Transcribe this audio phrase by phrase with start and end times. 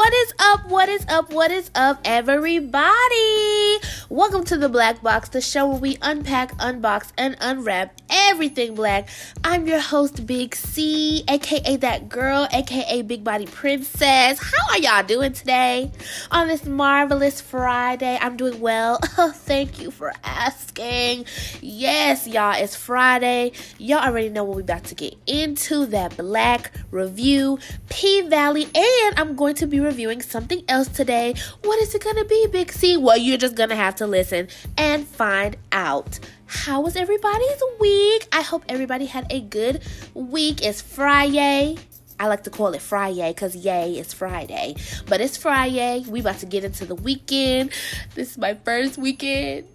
[0.00, 0.66] What is up?
[0.70, 1.30] What is up?
[1.30, 3.78] What is up, everybody?
[4.08, 9.08] Welcome to the Black Box, the show where we unpack, unbox, and unwrap everything black.
[9.44, 14.38] I'm your host, Big C, aka that girl, aka Big Body Princess.
[14.38, 15.90] How are y'all doing today?
[16.30, 18.98] On this marvelous Friday, I'm doing well.
[19.22, 21.26] Oh, thank you for asking.
[21.60, 23.52] Yes, y'all, it's Friday.
[23.76, 27.58] Y'all already know what we're about to get into that black review,
[27.90, 31.34] P Valley, and I'm going to be reviewing something else today.
[31.64, 32.96] What is it gonna be, Big C?
[32.96, 34.48] Well, you're just gonna have to listen
[34.78, 36.18] and find out.
[36.52, 38.26] How was everybody's week?
[38.32, 40.66] I hope everybody had a good week.
[40.66, 41.76] It's Friday.
[42.18, 44.74] I like to call it Friday because yay, it's Friday.
[45.06, 46.04] But it's Friday.
[46.08, 47.70] We about to get into the weekend.
[48.16, 49.68] This is my first weekend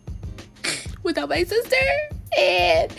[1.01, 1.77] without my sister.
[2.37, 2.93] And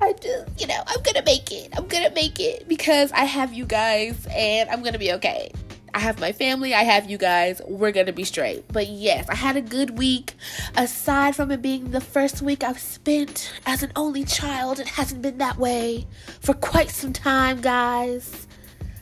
[0.00, 1.68] I just, you know, I'm gonna make it.
[1.76, 5.52] I'm gonna make it because I have you guys and I'm gonna be okay.
[5.94, 7.60] I have my family, I have you guys.
[7.66, 8.64] We're gonna be straight.
[8.68, 10.34] But yes, I had a good week.
[10.76, 15.20] Aside from it being the first week I've spent as an only child, it hasn't
[15.20, 16.06] been that way
[16.40, 18.46] for quite some time, guys.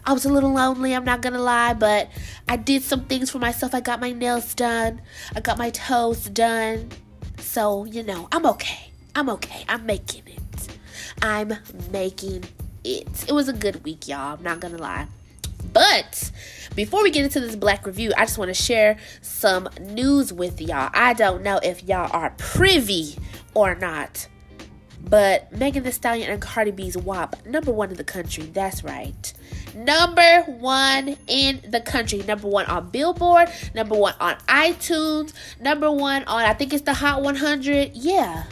[0.05, 2.09] I was a little lonely, I'm not gonna lie, but
[2.49, 3.75] I did some things for myself.
[3.75, 5.01] I got my nails done,
[5.37, 6.89] I got my toes done.
[7.39, 8.91] So, you know, I'm okay.
[9.15, 9.65] I'm okay.
[9.69, 10.79] I'm making it.
[11.23, 11.55] I'm
[11.91, 12.45] making
[12.85, 13.29] it.
[13.29, 14.37] It was a good week, y'all.
[14.37, 15.07] I'm not gonna lie.
[15.73, 16.31] But
[16.75, 20.61] before we get into this black review, I just want to share some news with
[20.61, 20.91] y'all.
[20.95, 23.17] I don't know if y'all are privy
[23.55, 24.29] or not,
[25.03, 28.45] but Megan Thee Stallion and Cardi B's WAP, number one in the country.
[28.45, 29.33] That's right.
[29.75, 32.19] Number one in the country.
[32.23, 33.49] Number one on Billboard.
[33.75, 35.33] Number one on iTunes.
[35.61, 37.93] Number one on, I think it's the Hot 100.
[37.95, 38.45] Yeah.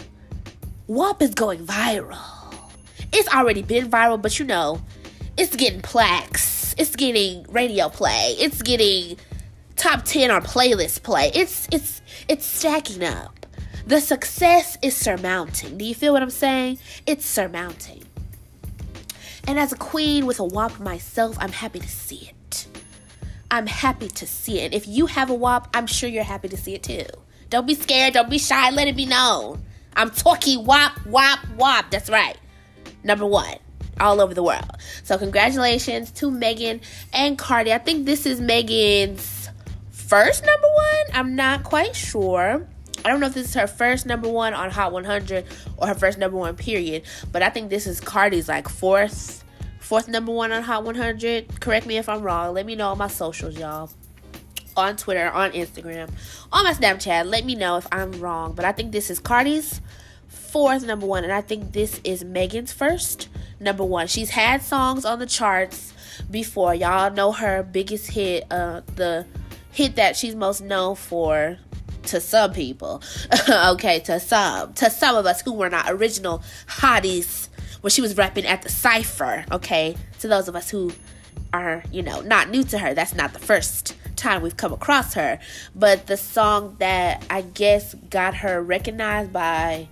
[0.86, 2.18] WAP is going viral.
[3.12, 4.80] It's already been viral, but you know,
[5.36, 8.36] it's getting plaques it's getting radio play.
[8.38, 9.18] It's getting
[9.76, 11.30] top 10 on playlist play.
[11.34, 13.46] It's it's it's stacking up.
[13.86, 15.76] The success is surmounting.
[15.76, 16.78] Do you feel what I'm saying?
[17.06, 18.04] It's surmounting.
[19.46, 22.66] And as a queen with a WAP myself, I'm happy to see it.
[23.50, 24.74] I'm happy to see it.
[24.74, 27.06] If you have a WAP, I'm sure you're happy to see it too.
[27.48, 29.64] Don't be scared, don't be shy, let it be known.
[29.96, 31.90] I'm talking WAP, WAP, WAP.
[31.90, 32.36] That's right.
[33.02, 33.56] Number one
[34.00, 34.70] all over the world.
[35.02, 36.80] So congratulations to Megan
[37.12, 37.72] and Cardi.
[37.72, 39.48] I think this is Megan's
[39.90, 41.04] first number one.
[41.14, 42.66] I'm not quite sure.
[43.04, 45.44] I don't know if this is her first number one on Hot 100
[45.76, 49.44] or her first number one period, but I think this is Cardi's like fourth
[49.78, 51.60] fourth number one on Hot 100.
[51.60, 52.54] Correct me if I'm wrong.
[52.54, 53.90] Let me know on my socials, y'all.
[54.76, 56.10] On Twitter, on Instagram,
[56.52, 57.26] on my Snapchat.
[57.26, 59.80] Let me know if I'm wrong, but I think this is Cardi's
[60.28, 63.28] fourth number one, and I think this is Megan's first
[63.60, 64.06] number one.
[64.06, 65.92] She's had songs on the charts
[66.30, 66.74] before.
[66.74, 69.26] Y'all know her biggest hit, uh, the
[69.72, 71.58] hit that she's most known for
[72.04, 73.02] to some people.
[73.48, 74.72] okay, to some.
[74.74, 77.48] To some of us who were not original hotties
[77.80, 79.44] when she was rapping at the Cypher.
[79.52, 80.92] Okay, to those of us who
[81.52, 82.94] are, you know, not new to her.
[82.94, 85.38] That's not the first time we've come across her.
[85.74, 89.88] But the song that I guess got her recognized by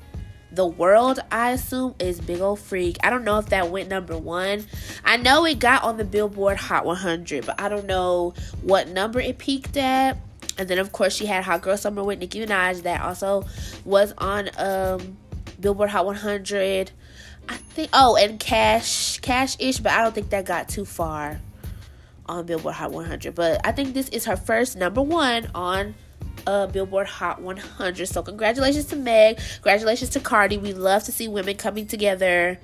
[0.56, 2.97] the world, I assume, is Big Ol' Freak.
[3.05, 4.67] I don't know if that went number one.
[5.05, 9.21] I know it got on the Billboard Hot 100, but I don't know what number
[9.21, 10.19] it peaked at.
[10.59, 13.45] And then, of course, she had Hot Girl Summer with Nicki Minaj that also
[13.84, 15.19] was on um,
[15.61, 16.91] Billboard Hot 100.
[17.49, 21.41] I think, oh, and Cash, Cash Ish, but I don't think that got too far
[22.25, 23.34] on Billboard Hot 100.
[23.34, 25.95] But I think this is her first number one on
[26.47, 28.07] uh, Billboard Hot 100.
[28.09, 29.39] So congratulations to Meg.
[29.55, 30.59] Congratulations to Cardi.
[30.59, 32.59] We love to see women coming together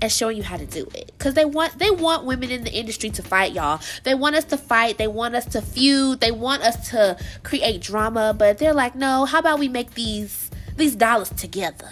[0.00, 1.12] and showing you how to do it.
[1.16, 3.80] Because they want they want women in the industry to fight y'all.
[4.02, 4.98] They want us to fight.
[4.98, 6.20] They want us to feud.
[6.20, 8.34] They want us to create drama.
[8.36, 11.88] But they're like no how about we make these these dollars together?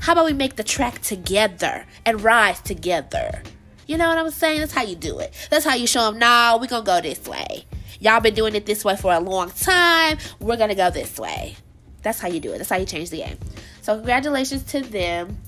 [0.00, 3.42] How about we make the track together and rise together?
[3.88, 4.60] You know what i'm saying?
[4.60, 5.32] That's how you do it.
[5.50, 7.66] That's how you show them nah we gonna go this way
[8.00, 10.18] Y'all been doing it this way for a long time.
[10.40, 11.56] We're going to go this way.
[12.02, 12.58] That's how you do it.
[12.58, 13.38] That's how you change the game.
[13.82, 15.38] So, congratulations to them.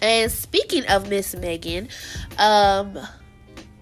[0.00, 1.88] And speaking of Miss Megan,
[2.38, 2.98] um,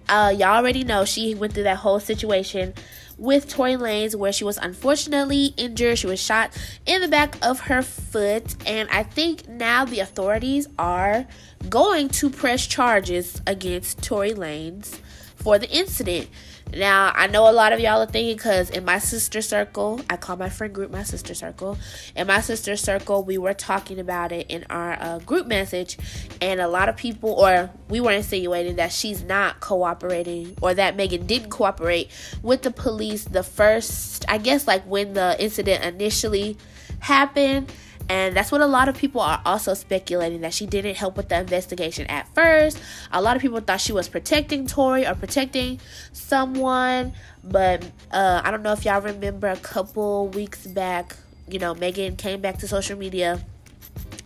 [0.08, 2.74] uh, y'all already know she went through that whole situation
[3.18, 5.98] with Tory Lanez where she was unfortunately injured.
[5.98, 6.50] She was shot
[6.84, 8.54] in the back of her foot.
[8.66, 11.26] And I think now the authorities are
[11.68, 14.98] going to press charges against Tory Lanez
[15.36, 16.28] for the incident.
[16.74, 20.16] Now, I know a lot of y'all are thinking because in my sister circle, I
[20.16, 21.78] call my friend group my sister circle.
[22.16, 25.96] In my sister circle, we were talking about it in our uh, group message,
[26.40, 30.96] and a lot of people, or we were insinuating that she's not cooperating, or that
[30.96, 32.10] Megan didn't cooperate
[32.42, 36.56] with the police the first, I guess, like when the incident initially
[36.98, 37.72] happened.
[38.08, 41.28] And that's what a lot of people are also speculating that she didn't help with
[41.28, 42.80] the investigation at first.
[43.10, 45.80] A lot of people thought she was protecting Tory or protecting
[46.12, 47.12] someone.
[47.42, 51.16] But uh, I don't know if y'all remember a couple weeks back,
[51.48, 53.40] you know, Megan came back to social media.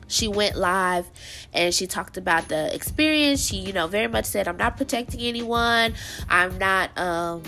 [0.08, 1.08] She went live
[1.52, 3.46] and she talked about the experience.
[3.46, 5.94] She, you know, very much said, I'm not protecting anyone.
[6.28, 7.44] I'm not, um,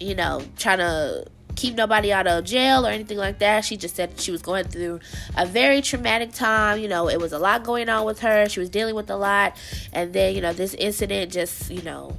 [0.00, 1.26] you know, trying to
[1.58, 3.64] keep nobody out of jail or anything like that.
[3.64, 5.00] She just said she was going through
[5.36, 6.78] a very traumatic time.
[6.78, 8.48] You know, it was a lot going on with her.
[8.48, 9.56] She was dealing with a lot.
[9.92, 12.16] And then, you know, this incident just, you know,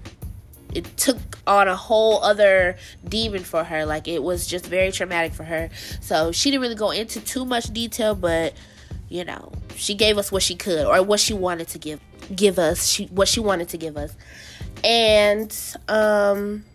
[0.75, 2.75] it took on a whole other
[3.07, 3.85] demon for her.
[3.85, 5.69] Like it was just very traumatic for her.
[6.01, 8.53] So she didn't really go into too much detail, but
[9.07, 12.01] you know, she gave us what she could or what she wanted to give
[12.35, 12.87] give us.
[12.87, 14.13] She what she wanted to give us.
[14.83, 15.57] And
[15.87, 16.65] um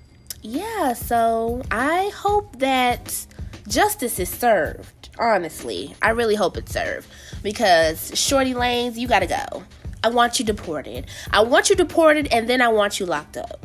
[0.44, 3.26] yeah, so I hope that
[3.66, 5.08] justice is served.
[5.18, 7.08] Honestly, I really hope it's served
[7.42, 9.64] because Shorty Lanes, you gotta go.
[10.02, 11.06] I want you deported.
[11.30, 13.64] I want you deported, and then I want you locked up.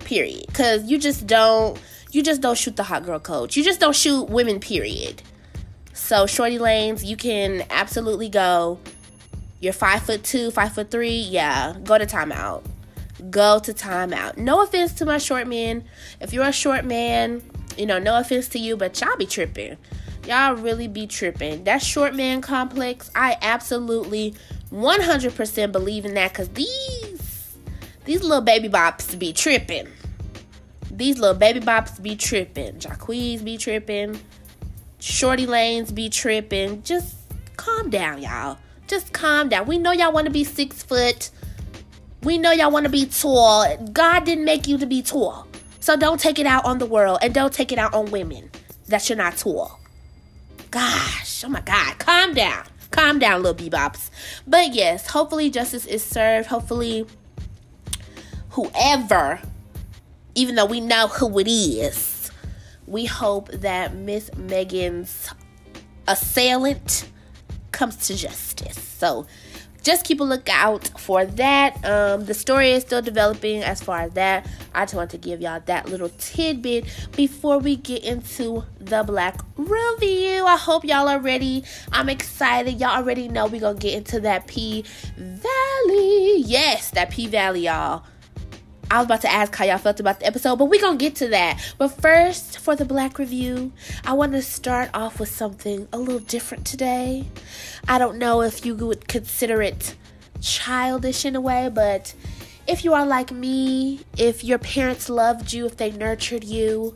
[0.00, 0.46] Period.
[0.48, 1.80] Because you just don't.
[2.10, 3.56] You just don't shoot the hot girl coach.
[3.56, 4.58] You just don't shoot women.
[4.58, 5.22] Period.
[5.92, 8.80] So Shorty Lanes, you can absolutely go.
[9.60, 11.20] You're five foot two, five foot three.
[11.20, 12.64] Yeah, go to timeout
[13.30, 14.36] go to timeout.
[14.36, 15.84] No offense to my short men.
[16.20, 17.42] If you're a short man,
[17.76, 19.76] you know, no offense to you, but y'all be tripping.
[20.26, 21.64] Y'all really be tripping.
[21.64, 24.34] That short man complex, I absolutely
[24.72, 27.56] 100% believe in that because these,
[28.04, 29.88] these little baby bops be tripping.
[30.90, 32.74] These little baby bops be tripping.
[32.78, 34.20] Jacquees be tripping.
[35.00, 36.82] Shorty lanes be tripping.
[36.82, 37.16] Just
[37.56, 38.58] calm down, y'all.
[38.86, 39.66] Just calm down.
[39.66, 41.30] We know y'all want to be six foot
[42.22, 43.76] we know y'all want to be tall.
[43.92, 45.46] God didn't make you to be tall.
[45.80, 48.50] So don't take it out on the world and don't take it out on women
[48.86, 49.80] that you're not tall.
[50.70, 52.64] Gosh, oh my God, calm down.
[52.92, 54.10] Calm down, little bebops.
[54.46, 56.48] But yes, hopefully justice is served.
[56.48, 57.06] Hopefully,
[58.50, 59.40] whoever,
[60.34, 62.30] even though we know who it is,
[62.86, 65.30] we hope that Miss Megan's
[66.06, 67.08] assailant
[67.72, 68.78] comes to justice.
[68.78, 69.26] So
[69.82, 71.84] just keep a lookout for that.
[71.84, 74.46] Um, the story is still developing as far as that.
[74.74, 76.84] I just want to give y'all that little tidbit
[77.16, 80.44] before we get into the black review.
[80.46, 81.64] I hope y'all are ready.
[81.92, 82.80] I'm excited.
[82.80, 84.84] Y'all already know we're gonna get into that P
[85.16, 86.38] Valley.
[86.38, 88.04] Yes, that P Valley, y'all.
[88.92, 91.14] I was about to ask how y'all felt about the episode, but we're gonna get
[91.16, 91.58] to that.
[91.78, 93.72] But first, for the black review,
[94.04, 97.26] I want to start off with something a little different today.
[97.88, 99.96] I don't know if you would consider it
[100.42, 102.12] childish in a way, but
[102.66, 106.94] if you are like me, if your parents loved you, if they nurtured you,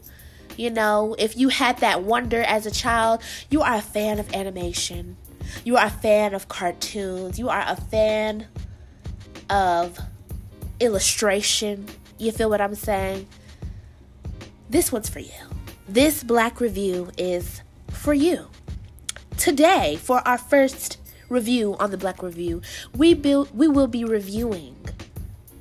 [0.59, 4.35] you know, if you had that wonder as a child, you are a fan of
[4.35, 5.17] animation.
[5.65, 7.39] You are a fan of cartoons.
[7.39, 8.49] You are a fan
[9.49, 9.99] of
[10.81, 11.87] illustration.
[12.19, 13.27] You feel what I'm saying?
[14.69, 15.33] This one's for you.
[15.89, 18.49] This black review is for you.
[19.37, 22.63] Today, for our first review on the Black Review,
[22.97, 24.77] we build we will be reviewing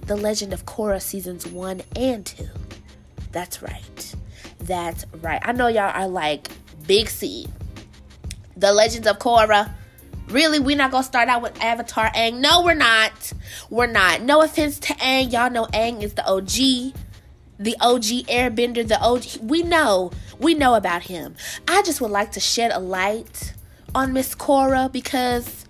[0.02, 2.48] The Legend of Korra seasons 1 and 2.
[3.32, 4.16] That's right.
[4.60, 5.42] That's right.
[5.44, 6.50] I know y'all are like
[6.88, 7.48] Big C.
[8.56, 9.70] The Legends of Korra
[10.30, 12.40] Really, we're not gonna start out with Avatar Aang.
[12.40, 13.32] No, we're not.
[13.70, 14.22] We're not.
[14.22, 15.32] No offense to Aang.
[15.32, 16.94] Y'all know Aang is the OG.
[17.58, 19.42] The OG airbender, the OG.
[19.42, 20.12] We know.
[20.40, 21.36] We know about him.
[21.68, 23.54] I just would like to shed a light
[23.94, 25.66] on Miss Korra because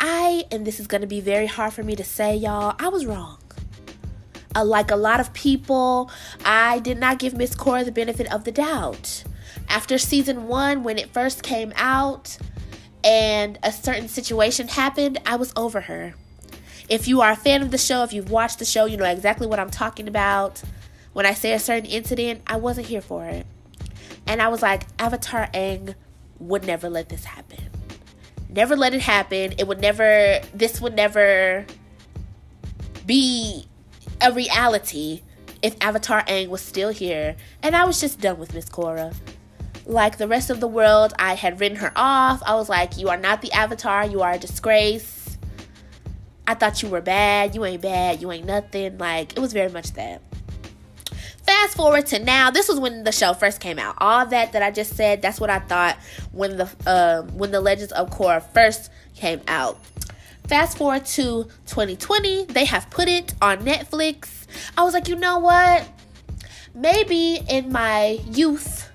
[0.00, 3.06] I, and this is gonna be very hard for me to say, y'all, I was
[3.06, 3.38] wrong.
[4.56, 6.10] Uh, like a lot of people,
[6.44, 9.22] I did not give Miss Korra the benefit of the doubt.
[9.68, 12.36] After season one, when it first came out,
[13.04, 16.14] and a certain situation happened, I was over her.
[16.90, 19.04] If you are a fan of the show, if you've watched the show, you know
[19.04, 20.60] exactly what I'm talking about.
[21.12, 23.46] When I say a certain incident, I wasn't here for it.
[24.26, 25.94] And I was like, Avatar Aang
[26.40, 27.60] would never let this happen.
[28.48, 29.54] Never let it happen.
[29.56, 31.64] It would never, this would never
[33.06, 33.66] be
[34.20, 35.22] a reality
[35.62, 37.36] if Avatar Aang was still here.
[37.62, 39.14] And I was just done with Miss Korra
[39.86, 42.42] like the rest of the world, I had written her off.
[42.46, 45.19] I was like, You are not the avatar, you are a disgrace.
[46.50, 47.54] I thought you were bad.
[47.54, 48.20] You ain't bad.
[48.20, 48.98] You ain't nothing.
[48.98, 50.20] Like, it was very much that.
[51.42, 52.50] Fast forward to now.
[52.50, 53.94] This was when the show first came out.
[53.98, 55.96] All that that I just said, that's what I thought
[56.32, 59.78] when the uh, when the Legends of Korra first came out.
[60.48, 64.46] Fast forward to 2020, they have put it on Netflix.
[64.76, 65.86] I was like, you know what?
[66.74, 68.89] Maybe in my youth,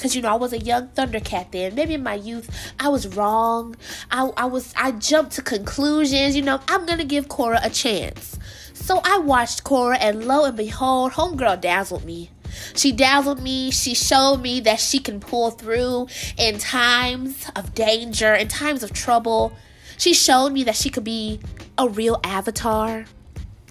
[0.00, 1.74] because you know I was a young Thundercat then.
[1.74, 3.76] Maybe in my youth I was wrong.
[4.10, 6.34] I, I was I jumped to conclusions.
[6.34, 8.38] You know I'm gonna give Korra a chance.
[8.72, 12.30] So I watched Korra, and lo and behold, homegirl dazzled me.
[12.74, 13.70] She dazzled me.
[13.70, 18.94] She showed me that she can pull through in times of danger, in times of
[18.94, 19.52] trouble.
[19.98, 21.40] She showed me that she could be
[21.76, 23.04] a real avatar.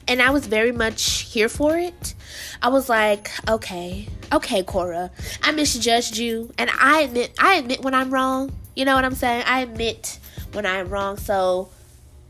[0.10, 2.16] And I was very much here for it.
[2.64, 5.12] I was like, okay, okay, Korra,
[5.44, 8.52] I misjudged you, and I admit, I admit when I'm wrong.
[8.76, 9.44] You know what I'm saying?
[9.46, 10.20] I admit
[10.54, 11.18] when I'm wrong.
[11.18, 11.70] So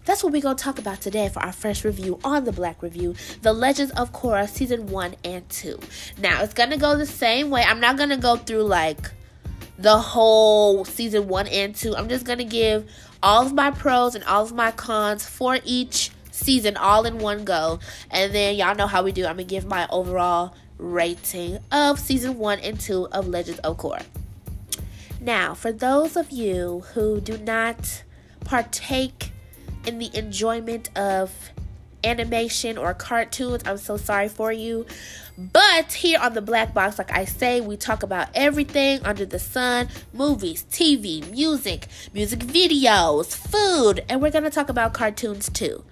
[0.04, 3.16] that's what we're gonna talk about today for our first review on the Black Review,
[3.44, 5.80] The Legends of Korra, season one and two.
[6.18, 7.64] Now it's gonna go the same way.
[7.64, 9.12] I'm not gonna go through like
[9.78, 11.96] the whole season one and two.
[11.96, 12.92] I'm just gonna give
[13.24, 17.46] all of my pros and all of my cons for each season all in one
[17.46, 17.80] go.
[18.10, 19.26] And then y'all know how we do.
[19.26, 24.04] I'm gonna give my overall rating of season one and two of Legends of Korra.
[25.22, 28.04] Now, for those of you who do not
[28.46, 29.32] partake
[29.86, 31.52] in the enjoyment of
[32.04, 34.86] animation or cartoons, I'm so sorry for you.
[35.38, 39.40] But here on the Black Box, like I say, we talk about everything under the
[39.40, 45.84] sun movies, TV, music, music videos, food, and we're going to talk about cartoons too.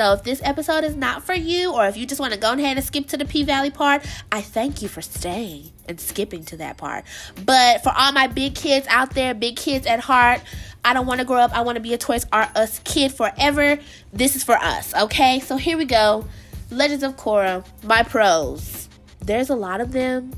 [0.00, 2.54] So if this episode is not for you, or if you just want to go
[2.54, 4.02] ahead and skip to the P Valley part,
[4.32, 7.04] I thank you for staying and skipping to that part.
[7.44, 10.40] But for all my big kids out there, big kids at heart,
[10.82, 11.54] I don't want to grow up.
[11.54, 13.78] I want to be a Toys R Us kid forever.
[14.10, 15.40] This is for us, okay?
[15.40, 16.24] So here we go.
[16.70, 18.88] Legends of Korra, my pros.
[19.18, 20.32] There's a lot of them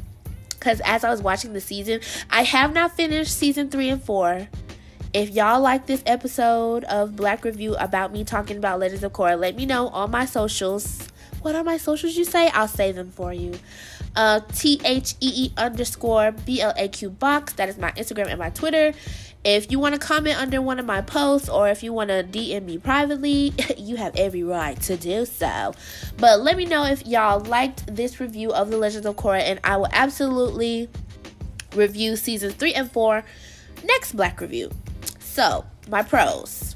[0.49, 2.01] because as I was watching the season,
[2.31, 4.49] I have not finished season three and four.
[5.15, 9.39] If y'all like this episode of Black Review about me talking about Legends of Korra,
[9.39, 11.07] let me know on my socials.
[11.43, 12.49] What are my socials you say?
[12.49, 13.53] I'll say them for you.
[14.17, 17.53] Uh, T H E E underscore B L A Q box.
[17.55, 18.95] That is my Instagram and my Twitter.
[19.45, 22.25] If you want to comment under one of my posts or if you want to
[22.25, 25.75] DM me privately, you have every right to do so.
[26.17, 29.61] But let me know if y'all liked this review of The Legends of Korra, and
[29.63, 30.89] I will absolutely
[31.75, 33.25] review seasons three and four
[33.85, 34.71] next Black Review.
[35.33, 36.75] So, my pros.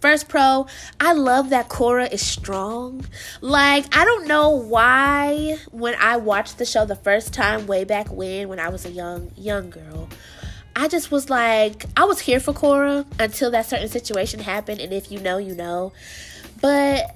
[0.00, 0.66] First pro,
[0.98, 3.04] I love that Korra is strong.
[3.42, 8.10] Like, I don't know why when I watched the show the first time way back
[8.10, 10.08] when when I was a young young girl,
[10.74, 14.94] I just was like, I was here for Korra until that certain situation happened and
[14.94, 15.92] if you know, you know.
[16.62, 17.15] But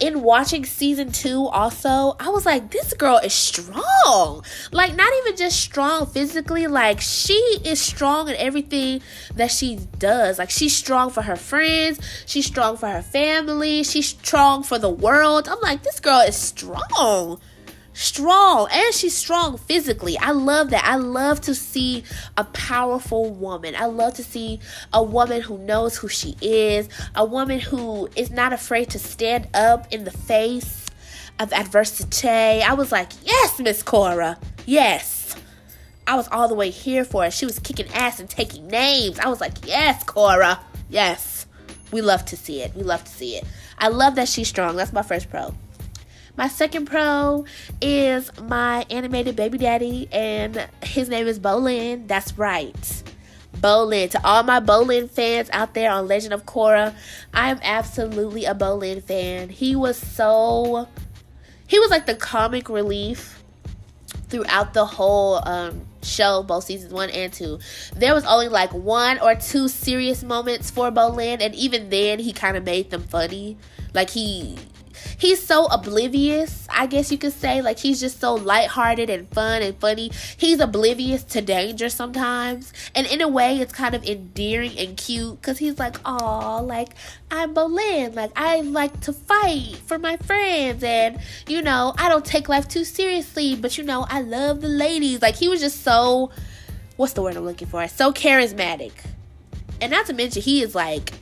[0.00, 4.42] in watching season two also i was like this girl is strong.
[4.72, 7.34] Like not even just strong physically like she
[7.64, 9.00] is strong in everything
[9.34, 10.38] that she does.
[10.38, 14.90] Like she's strong for her friends she's strong for her family she's strong for the
[14.90, 15.48] world.
[15.48, 17.40] I'm like this girl is strong
[17.94, 20.18] strong and she's strong physically.
[20.18, 20.84] I love that.
[20.84, 22.04] I love to see
[22.36, 23.74] a powerful woman.
[23.76, 24.60] I love to see
[24.92, 29.48] a woman who knows who she is, a woman who is not afraid to stand
[29.54, 30.86] up in the face
[31.38, 32.28] of adversity.
[32.28, 34.36] I was like, "Yes, Miss Korra.
[34.66, 35.36] Yes."
[36.06, 37.32] I was all the way here for it.
[37.32, 39.18] She was kicking ass and taking names.
[39.18, 40.58] I was like, "Yes, Korra.
[40.90, 41.46] Yes."
[41.92, 42.74] We love to see it.
[42.74, 43.44] We love to see it.
[43.78, 44.76] I love that she's strong.
[44.76, 45.54] That's my first pro.
[46.36, 47.44] My second pro
[47.80, 52.08] is my animated baby daddy, and his name is Bolin.
[52.08, 53.02] That's right.
[53.58, 54.10] Bolin.
[54.10, 56.92] To all my Bolin fans out there on Legend of Korra,
[57.32, 59.48] I am absolutely a Bolin fan.
[59.48, 60.88] He was so.
[61.68, 63.42] He was like the comic relief
[64.28, 67.60] throughout the whole um, show, both seasons one and two.
[67.94, 72.32] There was only like one or two serious moments for Bolin, and even then, he
[72.32, 73.56] kind of made them funny.
[73.94, 74.58] Like he
[75.18, 77.62] he's so oblivious, I guess you could say.
[77.62, 80.10] Like he's just so lighthearted and fun and funny.
[80.36, 82.72] He's oblivious to danger sometimes.
[82.94, 86.90] And in a way it's kind of endearing and cute because he's like, oh, like
[87.30, 88.14] I'm Bolin.
[88.14, 91.18] Like I like to fight for my friends and
[91.48, 95.22] you know, I don't take life too seriously, but you know, I love the ladies.
[95.22, 96.30] Like he was just so
[96.96, 97.86] what's the word I'm looking for?
[97.88, 98.92] So charismatic.
[99.80, 101.12] And not to mention he is like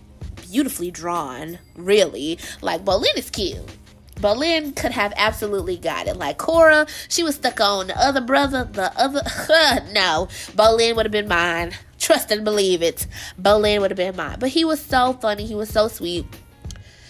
[0.53, 2.39] beautifully drawn, really.
[2.61, 3.59] Like Bolin is cute.
[4.17, 6.17] Bolin could have absolutely got it.
[6.17, 9.23] Like Korra, she was stuck on the other brother, the other.
[9.93, 11.73] no, Bolin would have been mine.
[11.99, 13.07] Trust and believe it.
[13.41, 14.37] Bolin would have been mine.
[14.39, 15.47] But he was so funny.
[15.47, 16.27] He was so sweet.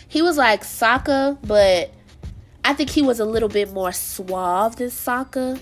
[0.08, 1.90] he was like Sokka, but
[2.64, 5.60] I think he was a little bit more suave than Sokka.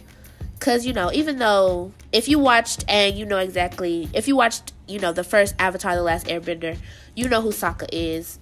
[0.58, 4.75] Cause you know, even though if you watched and you know exactly if you watched,
[4.87, 6.76] you know, the first Avatar the Last Airbender,
[7.14, 8.38] you know who Sokka is.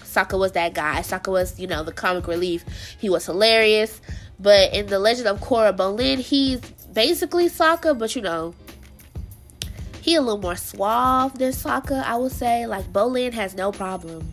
[0.00, 1.00] Sokka was that guy.
[1.00, 2.64] Sokka was, you know, the comic relief.
[2.98, 4.00] He was hilarious.
[4.38, 6.60] But in the Legend of Korra Bolin, he's
[6.92, 8.54] basically Sokka, but you know,
[10.00, 12.66] he a little more suave than Sokka, I would say.
[12.66, 14.32] Like Bolin has no problem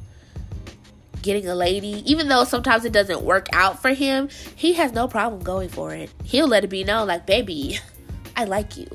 [1.23, 4.29] getting a lady, even though sometimes it doesn't work out for him.
[4.55, 6.11] He has no problem going for it.
[6.23, 7.79] He'll let it be known, like, baby,
[8.35, 8.87] I like you.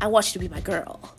[0.00, 1.15] I want you to be my girl.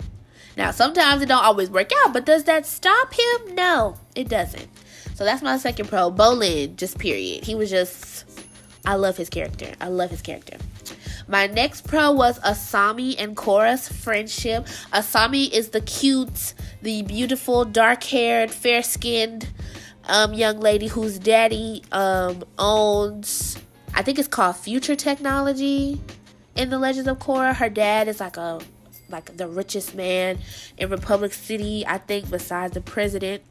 [0.57, 3.55] Now, sometimes it don't always work out, but does that stop him?
[3.55, 4.67] No, it doesn't.
[5.13, 6.11] So that's my second pro.
[6.11, 7.43] Bolin, just period.
[7.43, 8.25] He was just,
[8.85, 9.71] I love his character.
[9.79, 10.57] I love his character.
[11.27, 14.65] My next pro was Asami and Korra's friendship.
[14.91, 19.47] Asami is the cute, the beautiful, dark haired, fair skinned
[20.07, 23.57] um, young lady whose daddy um, owns,
[23.93, 26.01] I think it's called Future Technology
[26.55, 27.53] in the Legends of Korra.
[27.53, 28.59] Her dad is like a
[29.09, 30.39] like the richest man
[30.77, 33.43] in Republic City, I think, besides the president.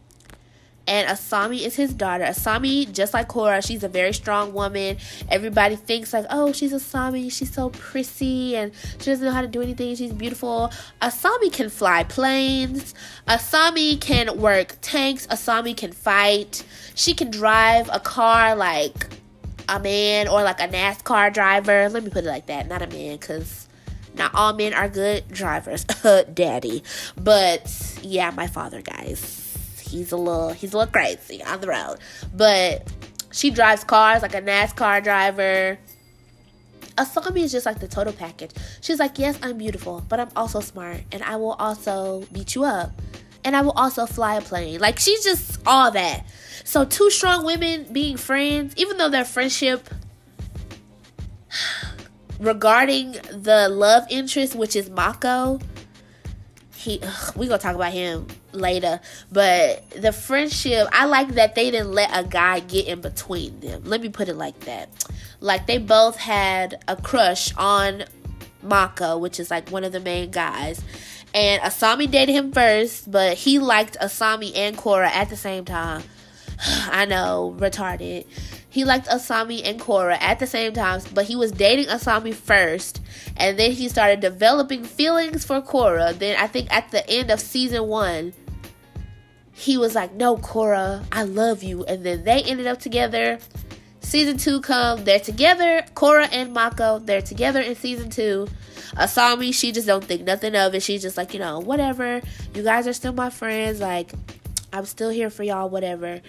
[0.88, 2.22] And Asami is his daughter.
[2.22, 4.98] Asami, just like Korra, she's a very strong woman.
[5.28, 7.32] Everybody thinks like, oh, she's Asami.
[7.32, 8.70] She's so prissy and
[9.00, 9.96] she doesn't know how to do anything.
[9.96, 10.70] She's beautiful.
[11.02, 12.94] Asami can fly planes.
[13.26, 15.26] Asami can work tanks.
[15.26, 16.62] Asami can fight.
[16.94, 19.08] She can drive a car like
[19.68, 21.88] a man or like a NASCAR driver.
[21.88, 22.68] Let me put it like that.
[22.68, 23.65] Not a man, because
[24.16, 25.84] not all men are good drivers,
[26.34, 26.82] daddy.
[27.16, 29.42] But yeah, my father, guys.
[29.80, 31.98] He's a little he's a little crazy on the road.
[32.34, 32.90] But
[33.32, 35.78] she drives cars like a NASCAR driver.
[36.96, 38.52] Asami is just like the total package.
[38.80, 42.64] She's like, Yes, I'm beautiful, but I'm also smart, and I will also beat you
[42.64, 42.92] up.
[43.44, 44.80] And I will also fly a plane.
[44.80, 46.26] Like she's just all that.
[46.64, 49.88] So two strong women being friends, even though their friendship
[52.38, 55.60] regarding the love interest, which is Mako,
[56.74, 59.00] he ugh, we gonna talk about him later.
[59.32, 63.82] But the friendship, I like that they didn't let a guy get in between them.
[63.84, 64.88] Let me put it like that.
[65.40, 68.04] Like they both had a crush on
[68.62, 70.80] Mako, which is like one of the main guys.
[71.34, 76.02] And Asami dated him first, but he liked Asami and Korra at the same time.
[76.90, 78.26] I know, retarded.
[78.76, 83.00] He liked Asami and Korra at the same time, but he was dating Asami first,
[83.38, 86.12] and then he started developing feelings for Korra.
[86.12, 88.34] Then I think at the end of season one,
[89.50, 93.38] he was like, "No, Korra, I love you," and then they ended up together.
[94.00, 95.82] Season two come, they're together.
[95.94, 98.46] Korra and Mako, they're together in season two.
[98.94, 100.82] Asami, she just don't think nothing of it.
[100.82, 102.20] She's just like, you know, whatever.
[102.52, 103.80] You guys are still my friends.
[103.80, 104.12] Like,
[104.70, 106.20] I'm still here for y'all, whatever.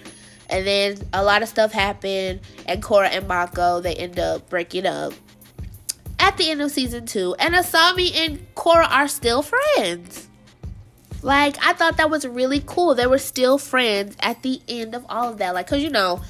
[0.50, 4.86] And then a lot of stuff happened, and Korra and Mako they end up breaking
[4.86, 5.14] up
[6.20, 7.36] at the end of season two.
[7.40, 10.28] And Asami and Korra are still friends.
[11.22, 12.96] Like I thought that was really cool.
[12.96, 15.54] They were still friends at the end of all of that.
[15.54, 16.22] Like, cause you know,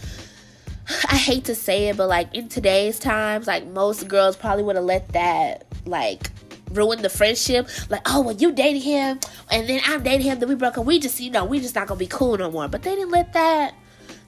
[1.10, 4.76] I hate to say it, but like in today's times, like most girls probably would
[4.76, 6.32] have let that like
[6.72, 7.68] ruin the friendship.
[7.90, 9.20] Like, oh, well, you dated him,
[9.52, 10.86] and then I'm dating him, then we broke up.
[10.86, 12.68] We just, you know, we just not gonna be cool no more.
[12.68, 13.74] But they didn't let that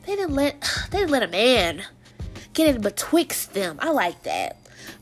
[0.10, 1.84] they didn't let they didn't let a man
[2.54, 3.78] get in betwixt them.
[3.80, 4.58] I like that.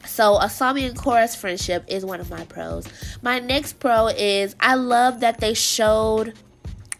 [0.05, 2.87] So Asami and Korra's friendship is one of my pros.
[3.21, 6.33] My next pro is I love that they showed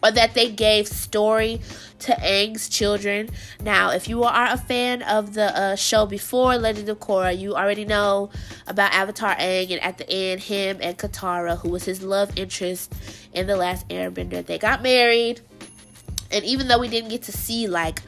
[0.02, 1.60] or that they gave story
[2.00, 3.28] to Aang's children.
[3.60, 7.56] Now, if you are a fan of the uh, show before Legend of Korra, you
[7.56, 8.30] already know
[8.68, 12.94] about Avatar Aang, and at the end, him and Katara, who was his love interest
[13.32, 15.40] in the last Airbender, they got married.
[16.30, 18.02] And even though we didn't get to see like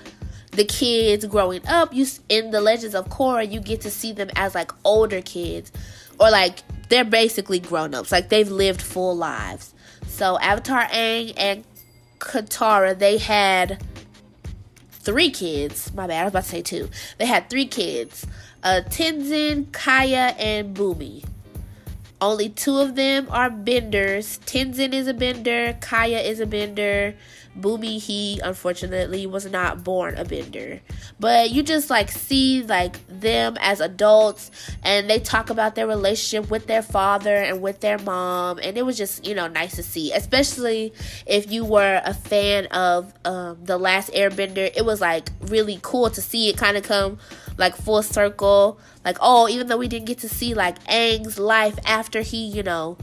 [0.53, 4.31] the kids growing up, you in the Legends of Korra, you get to see them
[4.37, 5.73] as like older kids
[6.19, 8.13] or like they're basically grown-ups.
[8.13, 9.75] Like they've lived full lives.
[10.07, 11.65] So Avatar Aang and
[12.19, 13.83] Katara, they had
[14.91, 15.93] three kids.
[15.95, 16.91] My bad, I was about to say two.
[17.19, 18.27] They had three kids.
[18.63, 21.25] Uh Tenzin, Kya, and Bumi.
[22.21, 24.39] Only two of them are benders.
[24.45, 27.15] Tenzin is a bender, Kya is a bender,
[27.59, 30.81] Bumi, he unfortunately was not born a bender.
[31.19, 34.51] But you just like see like them as adults
[34.85, 38.87] and they talk about their relationship with their father and with their mom and it
[38.87, 40.13] was just, you know, nice to see.
[40.13, 40.93] Especially
[41.27, 44.71] if you were a fan of um, The Last Airbender.
[44.77, 47.19] It was like really cool to see it kind of come
[47.61, 48.81] like full circle.
[49.05, 52.65] Like, oh, even though we didn't get to see like Aang's life after he, you
[52.65, 52.97] know,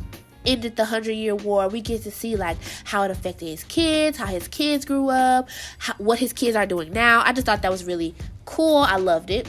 [0.46, 4.18] ended the Hundred Year War, we get to see like how it affected his kids,
[4.18, 7.22] how his kids grew up, how, what his kids are doing now.
[7.24, 8.16] I just thought that was really
[8.46, 8.78] cool.
[8.78, 9.48] I loved it.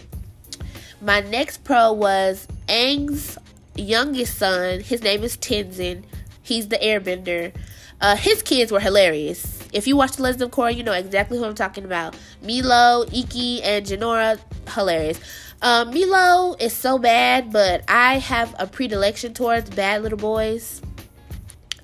[1.01, 3.39] My next pro was Aang's
[3.77, 4.81] youngest son.
[4.81, 6.05] His name is Tenzin.
[6.43, 7.53] He's the Airbender.
[8.01, 9.58] Uh, his kids were hilarious.
[9.73, 12.17] If you watch The Legend of Korra, you know exactly who I'm talking about.
[12.43, 14.39] Meelo, Ikki, and Jinora,
[14.75, 15.21] hilarious.
[15.61, 20.81] Um, Meelo is so bad, but I have a predilection towards bad little boys.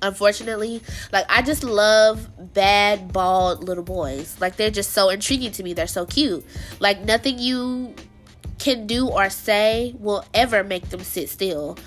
[0.01, 4.37] Unfortunately, like I just love bad, bald little boys.
[4.41, 5.73] Like they're just so intriguing to me.
[5.73, 6.45] They're so cute.
[6.79, 7.95] Like nothing you
[8.59, 11.79] can do or say will ever make them sit still.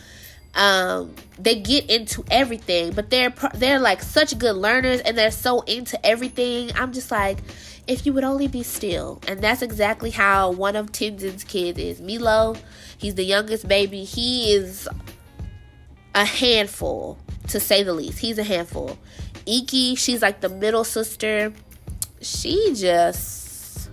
[0.55, 5.61] Um, they get into everything, but they're they're like such good learners and they're so
[5.61, 6.71] into everything.
[6.75, 7.37] I'm just like,
[7.87, 9.21] if you would only be still.
[9.27, 12.01] And that's exactly how one of Tenzin's kids is.
[12.01, 12.59] Meelo,
[12.97, 14.03] he's the youngest baby.
[14.03, 14.87] He is
[16.13, 17.17] a handful,
[17.49, 18.19] to say the least.
[18.19, 18.97] He's a handful.
[19.45, 21.53] Ikki, she's like the middle sister.
[22.21, 23.89] She just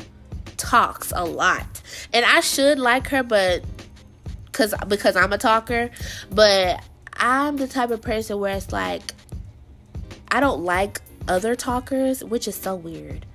[0.56, 1.82] talks a lot.
[2.12, 3.62] And I should like her, but
[4.52, 5.90] cause because I'm a talker,
[6.30, 6.82] but
[7.16, 9.14] I'm the type of person where it's like
[10.28, 13.26] I don't like other talkers, which is so weird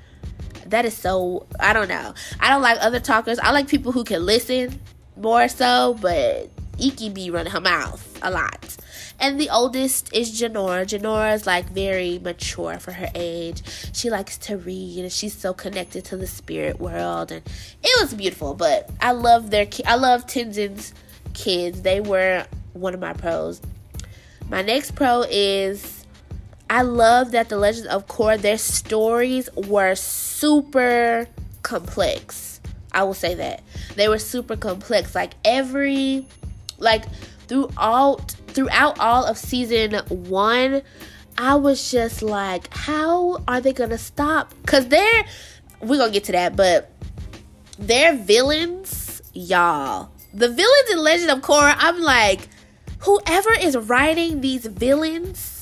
[0.69, 2.13] that is so I don't know.
[2.39, 3.39] I don't like other talkers.
[3.39, 4.79] I like people who can listen
[5.17, 8.77] more so, but Ikki be running her mouth a lot.
[9.19, 10.85] And the oldest is Jinora.
[10.85, 13.61] Jinora is like very mature for her age.
[13.93, 17.45] She likes to read and she's so connected to the spirit world and
[17.83, 18.53] it was beautiful.
[18.53, 20.93] But I love their I love Tenzin's
[21.33, 21.81] kids.
[21.81, 23.61] They were one of my pros.
[24.49, 26.05] My next pro is
[26.69, 31.27] I love that the Legends of Korra, their stories were super
[31.63, 32.61] complex.
[32.91, 33.63] I will say that.
[33.95, 35.15] They were super complex.
[35.15, 36.25] Like every
[36.77, 37.05] like
[37.47, 40.81] throughout throughout all of season 1,
[41.37, 44.53] I was just like, how are they going to stop?
[44.65, 45.25] Cuz they're
[45.81, 46.91] we're going to get to that, but
[47.77, 50.09] their villains, y'all.
[50.33, 52.49] The villains in Legend of Korra, I'm like
[52.99, 55.59] whoever is writing these villains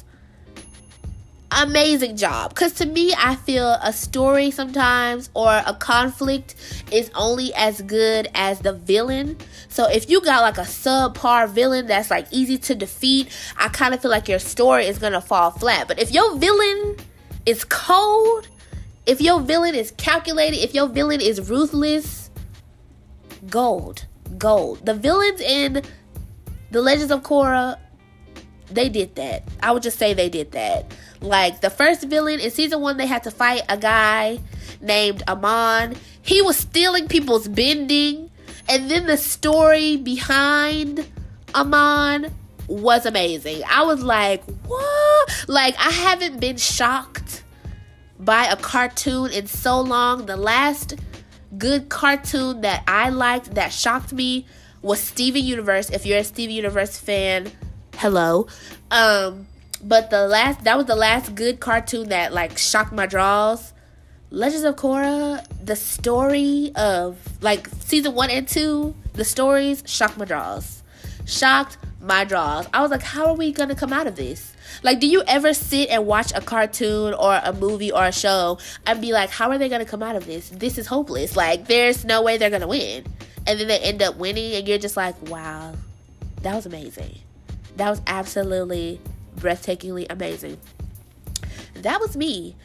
[1.51, 2.49] amazing job.
[2.49, 6.55] Because to me i feel a story sometimes or a conflict
[6.91, 9.37] is only as good as the villain.
[9.69, 13.93] So if you got like a subpar villain that's like easy to defeat i kind
[13.93, 15.87] of feel like your story is gonna fall flat.
[15.87, 16.97] But if your villain
[17.45, 18.47] is cold
[19.05, 22.29] if your villain is calculated if your villain is ruthless
[23.49, 24.05] gold
[24.37, 24.85] gold.
[24.85, 25.83] The villains in
[26.77, 27.77] the legends of korra
[28.69, 30.85] they did that i would just say they did that
[31.21, 34.39] like the first villain in season one, they had to fight a guy
[34.81, 35.95] named Amon.
[36.21, 38.29] He was stealing people's bending.
[38.69, 41.07] And then the story behind
[41.55, 42.31] Amon
[42.67, 43.63] was amazing.
[43.69, 45.45] I was like, what?
[45.47, 47.43] Like, I haven't been shocked
[48.19, 50.25] by a cartoon in so long.
[50.25, 50.95] The last
[51.57, 54.45] good cartoon that I liked that shocked me
[54.81, 55.89] was Steven Universe.
[55.89, 57.51] If you're a Steven Universe fan,
[57.95, 58.47] hello.
[58.91, 59.47] Um,
[59.83, 63.73] but the last that was the last good cartoon that like shocked my draws.
[64.29, 70.25] Legends of Korra, the story of like season one and two, the stories shocked my
[70.25, 70.83] draws.
[71.25, 72.67] Shocked my draws.
[72.73, 74.53] I was like, how are we gonna come out of this?
[74.83, 78.59] Like, do you ever sit and watch a cartoon or a movie or a show
[78.85, 80.49] and be like, how are they gonna come out of this?
[80.49, 81.35] This is hopeless.
[81.35, 83.05] Like, there's no way they're gonna win.
[83.47, 85.73] And then they end up winning, and you're just like, wow,
[86.41, 87.17] that was amazing.
[87.77, 88.99] That was absolutely
[89.37, 90.57] breathtakingly amazing.
[91.75, 92.55] That was me.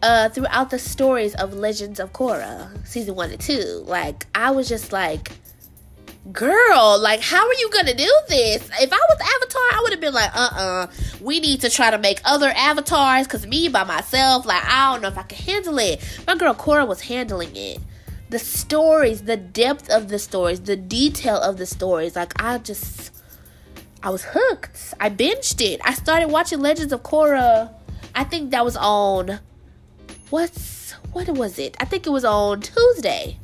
[0.00, 4.68] Uh, throughout the stories of Legends of Korra, season one and two, like I was
[4.68, 5.32] just like,
[6.32, 8.70] girl, like how are you gonna do this?
[8.80, 10.86] If I was Avatar, I would have been like, uh uh
[11.20, 15.02] we need to try to make other avatars because me by myself, like I don't
[15.02, 16.22] know if I can handle it.
[16.28, 17.80] My girl Korra was handling it.
[18.30, 23.12] The stories, the depth of the stories, the detail of the stories, like I just
[24.02, 24.94] I was hooked.
[25.00, 25.80] I binged it.
[25.84, 27.72] I started watching Legends of Korra.
[28.14, 29.40] I think that was on
[30.30, 31.76] what's what was it?
[31.80, 33.38] I think it was on Tuesday.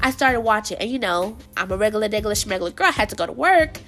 [0.00, 2.88] I started watching, and you know, I'm a regular, regular, schmegular girl.
[2.88, 3.78] I had to go to work.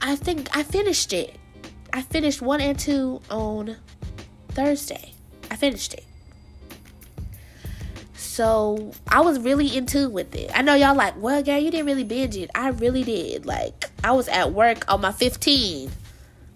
[0.00, 1.36] I think I finished it.
[1.92, 3.76] I finished one and two on
[4.48, 5.14] Thursday.
[5.50, 6.04] I finished it.
[8.32, 10.50] So I was really in tune with it.
[10.54, 12.48] I know y'all like, well, girl, you didn't really binge it.
[12.54, 13.44] I really did.
[13.44, 15.90] Like, I was at work on my 15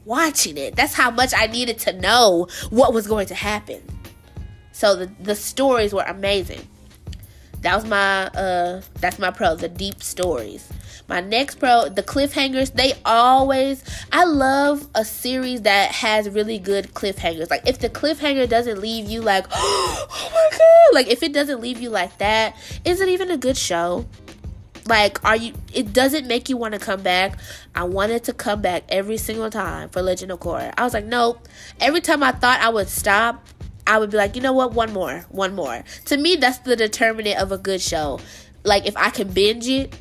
[0.07, 0.75] watching it.
[0.75, 3.83] That's how much I needed to know what was going to happen.
[4.73, 6.67] So the the stories were amazing.
[7.61, 10.67] That was my uh that's my pro, the deep stories.
[11.09, 16.95] My next pro, the cliffhangers, they always, I love a series that has really good
[16.95, 17.49] cliffhangers.
[17.49, 21.61] Like, if the cliffhanger doesn't leave you like, oh my god, like, if it doesn't
[21.61, 24.05] leave you like that, is it even a good show?
[24.89, 27.39] Like, are you, it doesn't make you want to come back.
[27.75, 30.73] I wanted to come back every single time for Legend of Korra.
[30.77, 31.47] I was like, nope.
[31.81, 33.47] Every time I thought I would stop,
[33.87, 35.85] I would be like, you know what, one more, one more.
[36.07, 38.21] To me, that's the determinant of a good show.
[38.65, 39.95] Like, if I can binge it,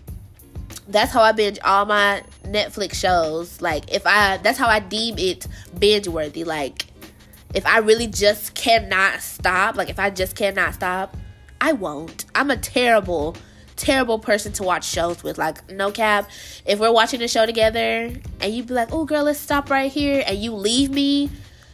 [0.88, 3.62] that's how I binge all my Netflix shows.
[3.62, 6.43] Like if I that's how I deem it binge worthy.
[6.43, 6.86] Like
[7.54, 11.15] if I really just cannot stop, like if I just cannot stop,
[11.60, 12.26] I won't.
[12.36, 13.36] I'm a terrible
[13.76, 15.38] terrible person to watch shows with.
[15.38, 16.30] Like no cap,
[16.65, 19.91] if we're watching a show together and you be like, "Oh girl, let's stop right
[19.91, 21.30] here," and you leave me,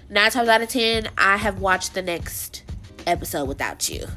[0.10, 2.64] 9 times out of 10, I have watched the next
[3.08, 4.08] episode without you.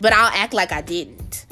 [0.00, 1.46] But I'll act like I didn't.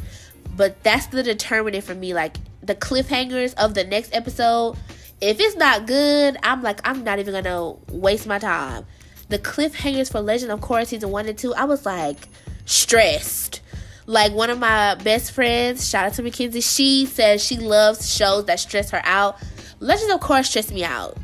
[0.56, 4.76] But that's the determinant for me like the cliffhangers of the next episode,
[5.20, 8.84] if it's not good, I'm like, I'm not even gonna waste my time.
[9.28, 12.28] The cliffhangers for Legend of Korra season one and two, I was like
[12.64, 13.60] stressed.
[14.06, 18.44] Like one of my best friends, shout out to Mackenzie, she says she loves shows
[18.44, 19.36] that stress her out.
[19.80, 21.16] Legend of Korra stressed me out.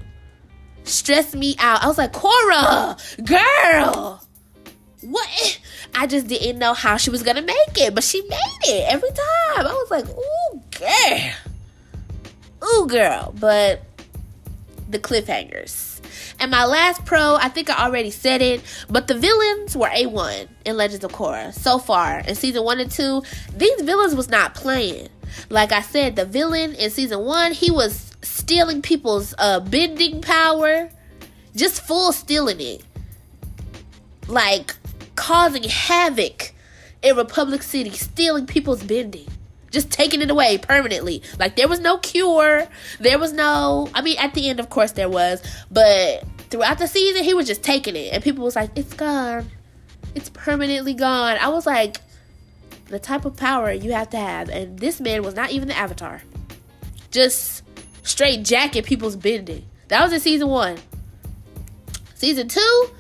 [0.85, 1.85] Stressed me out.
[1.85, 4.21] I was like, Korra, girl,
[5.03, 5.61] what?
[5.95, 9.11] I just didn't know how she was gonna make it, but she made it every
[9.11, 9.67] time.
[9.67, 11.33] I was like, ooh, girl.
[12.65, 13.35] Ooh, girl.
[13.39, 13.83] But
[14.89, 16.01] the cliffhangers.
[16.39, 20.49] And my last pro, I think I already said it, but the villains were A1
[20.65, 22.21] in Legends of Korra so far.
[22.21, 23.23] In season 1 and 2,
[23.57, 25.09] these villains was not playing.
[25.51, 30.91] Like I said, the villain in season 1, he was stealing people's uh, bending power.
[31.55, 32.83] Just full stealing it.
[34.27, 34.75] Like
[35.17, 36.53] causing havoc
[37.03, 39.29] in Republic City, stealing people's bending.
[39.71, 41.23] Just taking it away permanently.
[41.39, 42.67] Like there was no cure.
[43.01, 46.87] There was no I mean at the end of course there was, but throughout the
[46.87, 49.51] season he was just taking it and people was like, It's gone.
[50.15, 51.39] It's permanently gone.
[51.41, 51.99] I was like,
[52.93, 55.77] the type of power you have to have, and this man was not even the
[55.77, 56.21] avatar.
[57.11, 57.63] Just
[58.03, 59.65] straight jacket people's bending.
[59.89, 60.77] That was in season one.
[62.15, 62.91] Season two,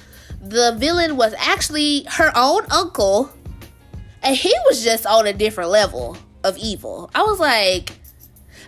[0.42, 3.32] the villain was actually her own uncle,
[4.22, 7.10] and he was just on a different level of evil.
[7.14, 7.92] I was like,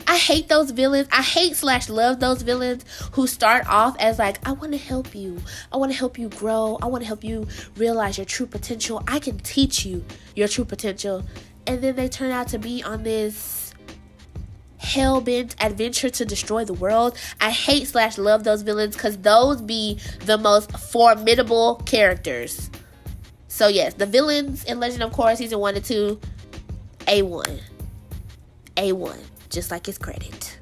[0.07, 1.09] I hate those villains.
[1.11, 5.15] I hate slash love those villains who start off as like, I want to help
[5.15, 5.41] you.
[5.73, 6.79] I want to help you grow.
[6.83, 9.03] I want to help you realize your true potential.
[9.09, 10.05] I can teach you
[10.37, 11.25] your true potential.
[11.67, 13.37] And then they turn out to be on this
[14.85, 17.17] hell bent adventure to destroy the world.
[17.41, 22.71] I hate slash love those villains because those be the most formidable characters.
[23.49, 26.21] So yes, the villains in Legend of Korra season one and two,
[27.09, 27.61] A one,
[28.77, 29.21] A one,
[29.51, 30.59] just like his credit.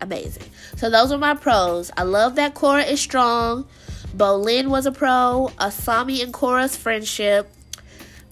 [0.00, 0.44] Amazing.
[0.76, 1.90] So those are my pros.
[1.96, 3.66] I love that Korra is strong.
[4.14, 5.50] Bolin was a pro.
[5.58, 7.50] Asami and Korra's friendship.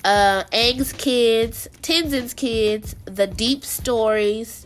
[0.04, 4.63] Uh, Aang's kids, Tenzin's kids, the deep stories,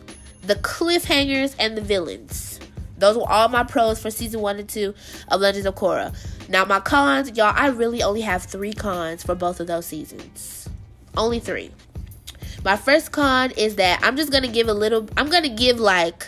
[0.49, 2.59] the cliffhangers, and the villains.
[2.97, 4.95] Those were all my pros for season one and two
[5.29, 6.13] of Legends of Korra.
[6.49, 10.67] Now, my cons, y'all, I really only have three cons for both of those seasons.
[11.15, 11.71] Only three.
[12.65, 16.27] My first con is that I'm just gonna give a little, I'm gonna give like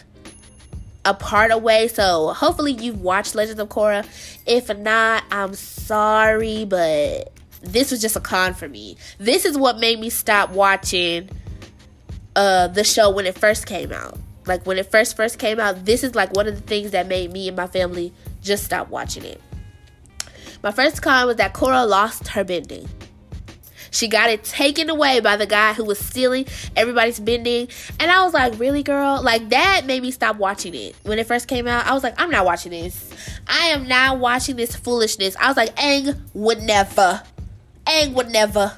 [1.04, 1.88] a part away.
[1.88, 4.06] So hopefully you've watched Legends of Korra.
[4.46, 8.98] If not, I'm sorry, but this was just a con for me.
[9.18, 11.30] This is what made me stop watching
[12.36, 14.18] uh the show when it first came out.
[14.46, 17.08] Like when it first first came out, this is like one of the things that
[17.08, 19.42] made me and my family just stop watching it.
[20.64, 22.88] My first con was that Korra lost her bending.
[23.92, 26.46] She got it taken away by the guy who was stealing
[26.78, 27.68] everybody's bending.
[28.00, 29.22] And I was like, really, girl?
[29.22, 30.96] Like, that made me stop watching it.
[31.04, 33.14] When it first came out, I was like, I'm not watching this.
[33.48, 35.36] I am not watching this foolishness.
[35.38, 37.22] I was like, Aang would never.
[37.86, 38.78] Aang would never.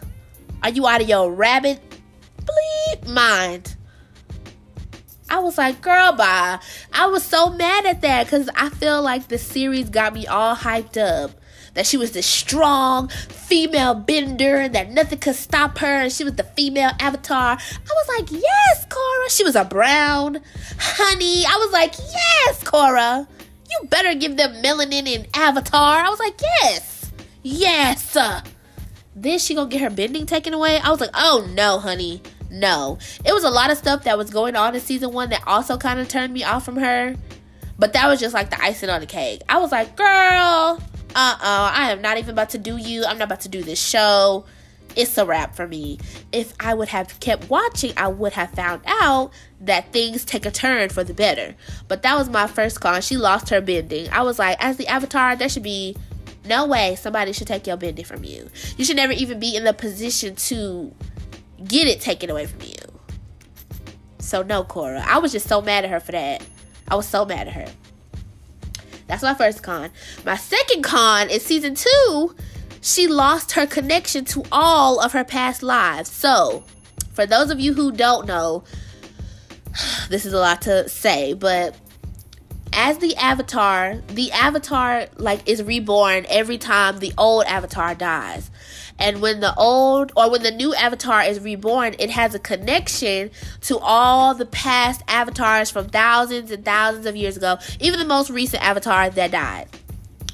[0.63, 1.79] Are you out of your rabbit
[3.07, 3.75] mind.
[5.29, 6.59] I was like, girl, bye.
[6.93, 10.55] I was so mad at that because I feel like the series got me all
[10.55, 11.31] hyped up.
[11.73, 16.23] That she was this strong female bender, and that nothing could stop her, and she
[16.23, 17.57] was the female avatar.
[17.57, 19.35] I was like, yes, Korra.
[19.35, 20.39] She was a brown
[20.77, 21.43] honey.
[21.47, 23.27] I was like, yes, Korra.
[23.71, 25.99] You better give them melanin in Avatar.
[25.99, 28.17] I was like, yes, yes.
[29.15, 30.77] Then she gonna get her bending taken away.
[30.77, 32.21] I was like, oh no, honey.
[32.53, 32.99] No.
[33.25, 35.75] It was a lot of stuff that was going on in season one that also
[35.77, 37.15] kind of turned me off from her.
[37.79, 39.41] But that was just like the icing on the cake.
[39.49, 40.77] I was like, girl, uh
[41.15, 43.03] uh I am not even about to do you.
[43.05, 44.45] I'm not about to do this show.
[44.95, 45.97] it's a wrap for me.
[46.31, 50.51] If I would have kept watching, I would have found out that things take a
[50.51, 51.55] turn for the better.
[51.87, 53.01] But that was my first con.
[53.01, 54.09] She lost her bending.
[54.11, 55.95] I was like, as the avatar, there should be
[56.45, 58.49] no way somebody should take your bending from you.
[58.77, 60.93] You should never even be in the position to
[61.67, 62.75] get it taken away from you.
[64.19, 65.01] So no, Korra.
[65.01, 66.45] I was just so mad at her for that.
[66.87, 67.65] I was so mad at her.
[69.07, 69.89] That's my first con.
[70.25, 72.35] My second con is season two
[72.83, 76.11] she lost her connection to all of her past lives.
[76.11, 76.65] So,
[77.13, 78.65] for those of you who don't know,
[80.09, 81.77] this is a lot to say, but
[82.73, 88.51] as the avatar, the avatar like is reborn every time the old avatar dies.
[88.99, 93.31] And when the old or when the new avatar is reborn, it has a connection
[93.61, 98.29] to all the past avatars from thousands and thousands of years ago, even the most
[98.29, 99.67] recent avatar that died.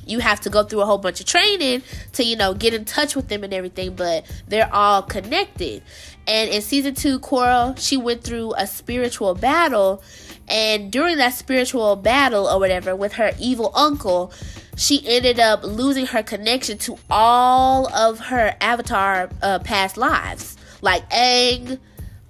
[0.06, 2.84] You have to go through a whole bunch of training to you know get in
[2.84, 5.84] touch with them and everything but they're all connected.
[6.28, 10.04] And in season two Korra she went through a spiritual battle.
[10.48, 14.34] And during that spiritual battle or whatever with her evil uncle
[14.80, 21.10] she ended up losing her connection to all of her avatar uh, past lives like
[21.10, 21.80] Aang,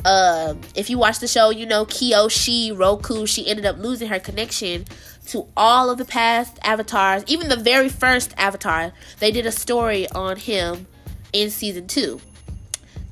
[0.05, 4.19] uh, if you watch the show, you know Kyoshi, Roku, she ended up losing her
[4.19, 4.85] connection
[5.27, 8.91] to all of the past avatars, even the very first avatar.
[9.19, 10.87] They did a story on him
[11.33, 12.19] in season two.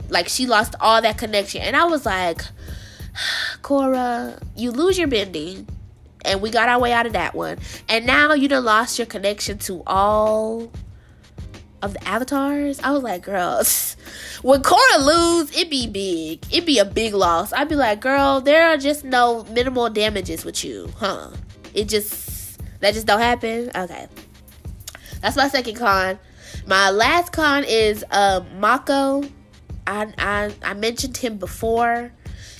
[0.09, 2.41] Like she lost all that connection, and I was like,
[3.61, 5.67] Korra, you lose your bending,
[6.27, 7.57] and we got our way out of that one,
[7.89, 10.71] and now you done lost your connection to all
[11.81, 12.79] of the avatars.
[12.81, 13.95] I was like, girls,
[14.41, 16.45] when Korra lose, it be big.
[16.51, 17.53] It be a big loss.
[17.53, 21.31] I'd be like, girl, there are just no minimal damages with you, huh?
[21.73, 23.71] It just that just don't happen.
[23.75, 24.07] Okay,
[25.21, 26.19] that's my second con.
[26.65, 29.23] My last con is uh, Mako.
[29.85, 32.11] I, I I mentioned him before.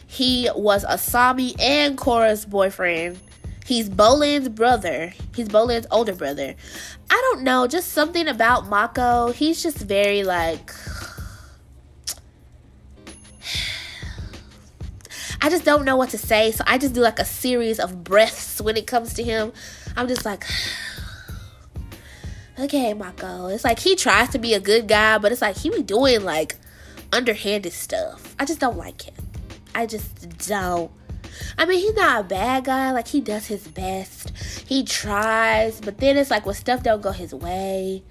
[0.07, 3.19] He was Asami and Korra's boyfriend.
[3.67, 5.13] He's Bolin's brother.
[5.35, 6.55] He's Bolin's older brother.
[7.09, 9.33] I don't know, just something about Mako.
[9.33, 10.71] He's just very like
[15.41, 16.51] I just don't know what to say.
[16.51, 19.51] So I just do like a series of breaths when it comes to him.
[19.97, 20.45] I'm just like,
[22.59, 23.47] okay, Mako.
[23.47, 26.23] It's like he tries to be a good guy, but it's like he be doing
[26.23, 26.55] like
[27.11, 28.33] underhanded stuff.
[28.39, 29.15] I just don't like him.
[29.75, 30.89] I just don't.
[31.57, 32.91] I mean, he's not a bad guy.
[32.91, 34.31] Like he does his best.
[34.67, 38.03] He tries, but then it's like when stuff don't go his way,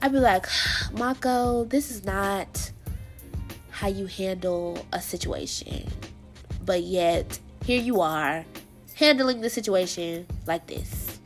[0.00, 0.46] I'd be like,
[0.92, 2.72] Mako, this is not
[3.70, 5.90] how you handle a situation
[6.64, 8.44] but yet here you are
[8.94, 11.20] handling the situation like this.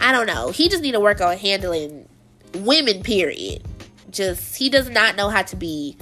[0.00, 0.50] I don't know.
[0.50, 2.08] He just need to work on handling
[2.54, 3.62] women period.
[4.10, 5.96] Just he does not know how to be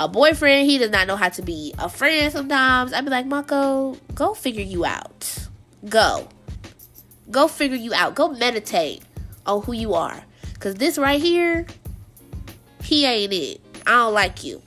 [0.00, 0.68] a boyfriend.
[0.68, 2.92] He does not know how to be a friend sometimes.
[2.92, 5.48] I'd be like, Mako, go figure you out.
[5.88, 6.26] Go.
[7.30, 8.14] Go figure you out.
[8.14, 9.02] Go meditate
[9.44, 10.24] on who you are.
[10.58, 11.66] Cause this right here,
[12.82, 13.60] he ain't it.
[13.86, 14.62] I don't like you.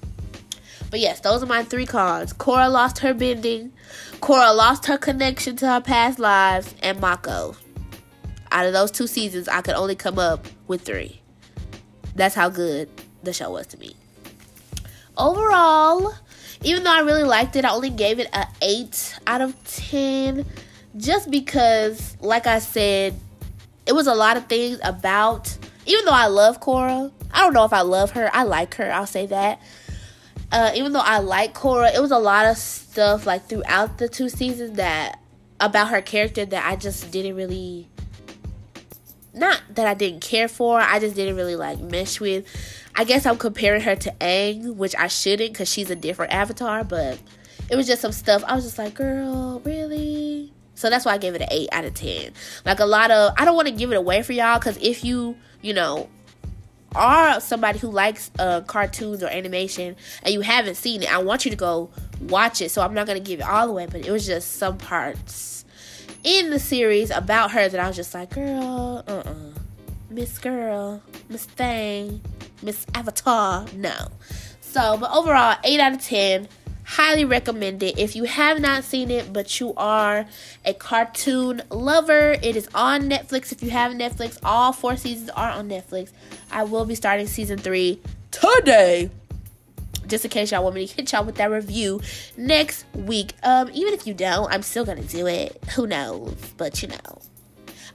[0.92, 2.34] But yes, those are my three cards.
[2.34, 3.74] Korra lost her bending.
[4.22, 6.74] Korra lost her connection to her past lives.
[6.84, 7.56] And Mako.
[8.52, 11.22] Out of those two seasons, I could only come up with three.
[12.16, 12.88] That's how good
[13.24, 13.96] the show was to me.
[15.18, 16.14] Overall,
[16.64, 20.46] even though I really liked it, I only gave it a 8 out of 10.
[20.96, 23.16] Just because, like I said,
[23.86, 27.66] it was a lot of things about, even though I love Korra, I don't know
[27.66, 29.60] if I love her, I like her, I'll say that
[30.54, 34.08] uh, even though I like Korra, it was a lot of stuff like throughout the
[34.08, 35.20] two seasons that
[35.60, 37.90] about her character that I just didn't really
[39.34, 42.46] not that I didn't care for, I just didn't really like mesh with.
[42.96, 46.84] I guess I'm comparing her to Aang, which I shouldn't because she's a different avatar,
[46.84, 47.20] but
[47.70, 48.44] it was just some stuff.
[48.46, 50.54] I was just like, girl, really?
[50.76, 52.34] So that's why I gave it an 8 out of 10.
[52.66, 55.04] Like a lot of, I don't want to give it away for y'all because if
[55.04, 56.10] you, you know,
[56.96, 61.46] are somebody who likes uh, cartoons or animation and you haven't seen it, I want
[61.46, 61.90] you to go
[62.22, 62.70] watch it.
[62.70, 65.66] So I'm not gonna give it all the way, but it was just some parts
[66.24, 69.63] in the series about her that I was just like, girl, uh, uh-uh.
[70.14, 72.22] Miss Girl, Miss Thing,
[72.62, 73.96] Miss Avatar, no.
[74.62, 76.48] So, but overall, eight out of ten.
[76.86, 77.98] Highly recommend it.
[77.98, 80.26] If you have not seen it, but you are
[80.66, 83.52] a cartoon lover, it is on Netflix.
[83.52, 86.12] If you have Netflix, all four seasons are on Netflix.
[86.52, 88.02] I will be starting season three
[88.32, 89.10] today.
[90.08, 92.02] Just in case y'all want me to hit y'all with that review
[92.36, 93.34] next week.
[93.44, 95.64] Um, even if you don't, I'm still gonna do it.
[95.76, 96.36] Who knows?
[96.58, 97.22] But you know.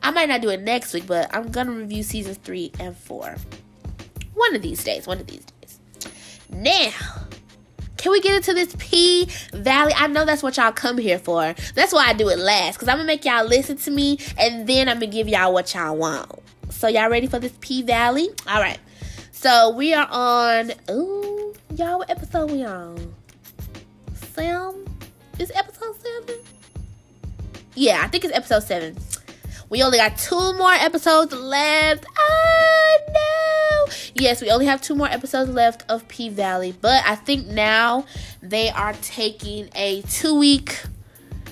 [0.03, 3.37] I might not do it next week, but I'm gonna review seasons three and four.
[4.35, 5.81] One of these days, one of these days.
[6.51, 6.93] Now,
[7.99, 9.93] can we get into this P Valley?
[9.97, 11.55] I know that's what y'all come here for.
[11.75, 12.77] That's why I do it last.
[12.77, 14.19] Because I'm to make y'all listen to me.
[14.39, 16.31] And then I'm to give y'all what y'all want.
[16.71, 18.29] So, y'all ready for this P Valley?
[18.47, 18.79] All right.
[19.33, 20.73] So, we are on.
[20.91, 23.15] Ooh, y'all, what episode we on?
[24.15, 24.85] Sam?
[25.39, 25.97] Is episode
[26.27, 26.41] 7?
[27.75, 28.97] Yeah, I think it's episode 7.
[29.71, 32.07] We only got two more episodes left.
[32.19, 33.93] Oh no!
[34.15, 38.07] Yes, we only have two more episodes left of P Valley, but I think now
[38.43, 40.81] they are taking a two week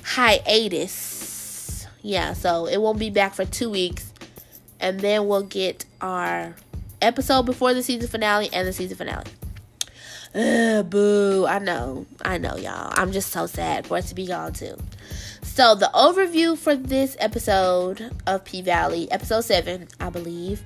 [0.02, 1.86] hiatus.
[2.02, 4.12] Yeah, so it won't be back for two weeks,
[4.80, 6.54] and then we'll get our
[7.02, 9.24] episode before the season finale and the season finale.
[10.34, 11.46] Ugh, boo.
[11.46, 12.06] I know.
[12.24, 12.92] I know, y'all.
[12.94, 14.76] I'm just so sad for it to be gone, too.
[15.47, 20.62] So, the overview for this episode of P Valley, episode 7, I believe.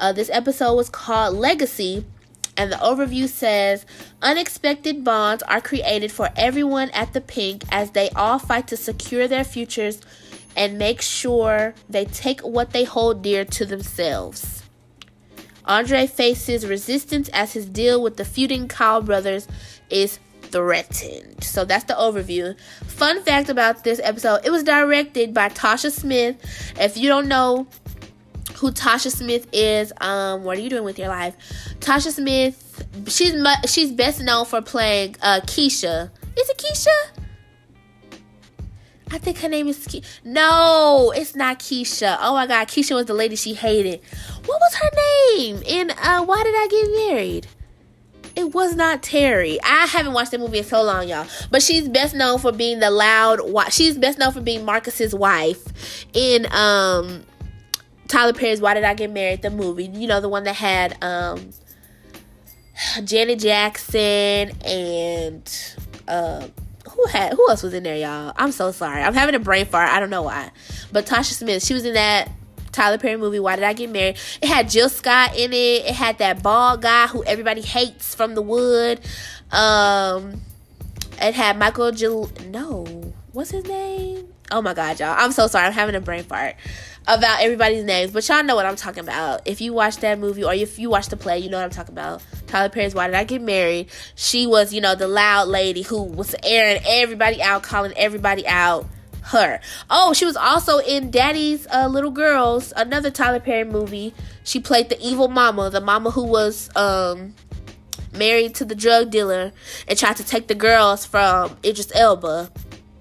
[0.00, 2.04] Uh, this episode was called Legacy,
[2.56, 3.86] and the overview says
[4.22, 9.28] unexpected bonds are created for everyone at the pink as they all fight to secure
[9.28, 10.00] their futures
[10.56, 14.64] and make sure they take what they hold dear to themselves.
[15.64, 19.46] Andre faces resistance as his deal with the feuding Kyle brothers
[19.90, 20.18] is
[20.54, 21.42] threatened.
[21.42, 22.56] So that's the overview.
[22.86, 26.36] Fun fact about this episode it was directed by Tasha Smith.
[26.78, 27.66] If you don't know
[28.54, 31.34] who Tasha Smith is, um, what are you doing with your life?
[31.80, 33.34] Tasha Smith, she's
[33.66, 36.08] she's best known for playing uh, Keisha.
[36.38, 37.20] Is it Keisha?
[39.10, 42.16] I think her name is Ke- No, it's not Keisha.
[42.20, 44.00] Oh my god, Keisha was the lady she hated.
[44.46, 44.90] What was her
[45.36, 45.62] name?
[45.68, 47.46] And uh, why did I get married?
[48.36, 49.58] It was not Terry.
[49.62, 51.26] I haven't watched that movie in so long, y'all.
[51.50, 53.40] But she's best known for being the loud.
[53.72, 57.24] She's best known for being Marcus's wife in um
[58.08, 59.86] Tyler Perry's "Why Did I Get Married?" the movie.
[59.86, 61.50] You know the one that had um
[63.04, 65.76] Janet Jackson and
[66.08, 66.46] uh
[66.90, 68.32] who had who else was in there, y'all?
[68.36, 69.02] I'm so sorry.
[69.02, 69.90] I'm having a brain fart.
[69.90, 70.50] I don't know why.
[70.92, 72.30] But Tasha Smith, she was in that
[72.74, 74.16] Tyler Perry movie, Why Did I Get Married?
[74.42, 75.86] It had Jill Scott in it.
[75.86, 79.00] It had that bald guy who everybody hates from the wood.
[79.52, 80.42] Um,
[81.20, 82.30] it had Michael Jill.
[82.48, 82.84] No,
[83.32, 84.28] what's his name?
[84.50, 85.14] Oh my god, y'all.
[85.16, 85.66] I'm so sorry.
[85.66, 86.56] I'm having a brain fart
[87.06, 89.42] about everybody's names, but y'all know what I'm talking about.
[89.46, 91.70] If you watch that movie or if you watch the play, you know what I'm
[91.70, 92.22] talking about.
[92.46, 93.88] Tyler Perry's Why Did I Get Married?
[94.16, 98.86] She was, you know, the loud lady who was airing everybody out, calling everybody out
[99.26, 99.60] her.
[99.90, 104.14] Oh, she was also in Daddy's uh, Little Girls, another Tyler Perry movie.
[104.44, 107.34] She played the evil mama, the mama who was um,
[108.12, 109.52] married to the drug dealer
[109.88, 112.50] and tried to take the girls from Idris Elba.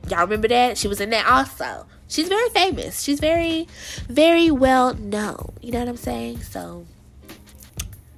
[0.09, 0.77] Y'all remember that?
[0.77, 1.85] She was in that also.
[2.07, 3.01] She's very famous.
[3.01, 3.67] She's very,
[4.07, 5.53] very well known.
[5.61, 6.41] You know what I'm saying?
[6.41, 6.85] So,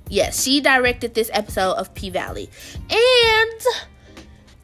[0.10, 2.50] yes, she directed this episode of P Valley.
[2.90, 3.62] And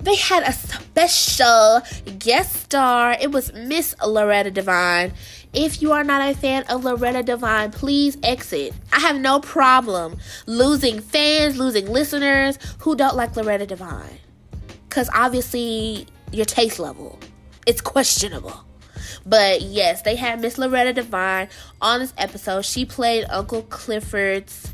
[0.04, 1.82] they had a special
[2.18, 3.16] guest star.
[3.20, 5.14] It was Miss Loretta Devine.
[5.54, 8.74] If you are not a fan of Loretta Devine, please exit.
[8.94, 14.18] I have no problem losing fans, losing listeners who don't like Loretta Devine.
[14.88, 17.20] Because obviously, your taste level,
[17.68, 18.66] it's questionable.
[19.26, 21.50] But yes, they had Miss Loretta Devine
[21.82, 22.66] on this episode.
[22.66, 24.74] She played Uncle Clifford's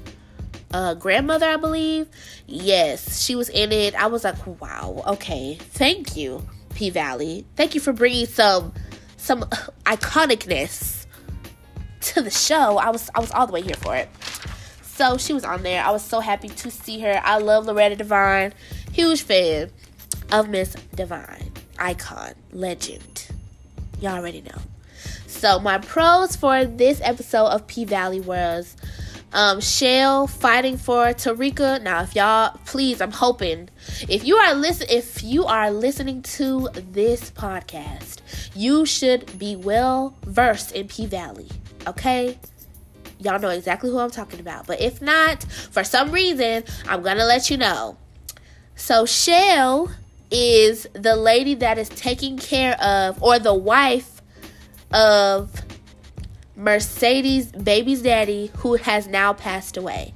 [0.73, 2.07] uh, grandmother, I believe.
[2.45, 3.95] Yes, she was in it.
[3.95, 7.45] I was like, wow, okay, thank you, P Valley.
[7.55, 8.73] Thank you for bringing some
[9.17, 9.41] some
[9.85, 11.05] iconicness
[12.01, 12.77] to the show.
[12.77, 14.09] I was I was all the way here for it.
[14.83, 15.83] So she was on there.
[15.83, 17.21] I was so happy to see her.
[17.23, 18.53] I love Loretta Devine.
[18.93, 19.69] Huge fan
[20.31, 21.51] of Miss Devine.
[21.77, 23.27] Icon, legend.
[24.01, 24.59] Y'all already know.
[25.27, 28.75] So my pros for this episode of P Valley was
[29.33, 31.81] um, Shell fighting for Terica.
[31.81, 33.69] Now, if y'all, please, I'm hoping
[34.07, 38.21] if you are listen, if you are listening to this podcast,
[38.55, 41.49] you should be well versed in P Valley.
[41.85, 42.37] Okay,
[43.19, 44.67] y'all know exactly who I'm talking about.
[44.67, 47.97] But if not, for some reason, I'm gonna let you know.
[48.75, 49.91] So Shell
[50.31, 54.21] is the lady that is taking care of, or the wife
[54.93, 55.66] of
[56.57, 60.15] Mercedes' baby's daddy, who has now passed away.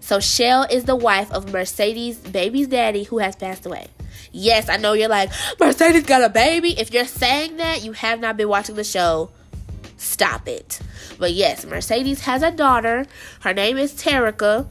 [0.00, 3.86] So Shell is the wife of Mercedes' baby's daddy, who has passed away.
[4.32, 5.30] Yes, I know you're like,
[5.60, 6.78] Mercedes got a baby.
[6.78, 9.30] If you're saying that, you have not been watching the show.
[9.96, 10.80] Stop it.
[11.18, 13.06] But yes, Mercedes has a daughter.
[13.40, 14.66] Her name is Terica.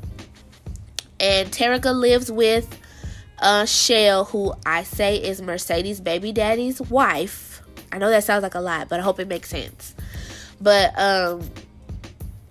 [1.18, 2.78] And Terica lives with
[3.40, 7.62] uh, Shell, who I say is Mercedes' baby daddy's wife.
[7.90, 9.96] I know that sounds like a lot, but I hope it makes sense.
[10.64, 11.42] But um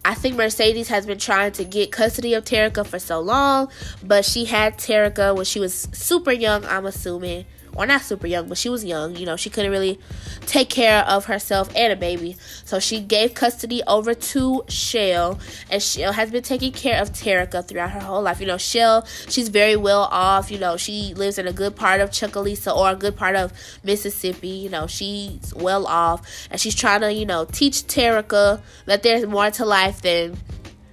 [0.04, 3.70] I think Mercedes has been trying to get custody of Terica for so long,
[4.02, 8.48] but she had Terica when she was super young, I'm assuming or not super young,
[8.48, 9.16] but she was young.
[9.16, 9.98] You know, she couldn't really
[10.46, 12.36] take care of herself and a baby.
[12.64, 15.38] So she gave custody over to Shell,
[15.70, 18.40] and Shell has been taking care of Terica throughout her whole life.
[18.40, 20.50] You know, Shell, she's very well off.
[20.50, 23.52] You know, she lives in a good part of Chucalissa or a good part of
[23.82, 24.48] Mississippi.
[24.48, 29.26] You know, she's well off, and she's trying to, you know, teach Terica that there's
[29.26, 30.36] more to life than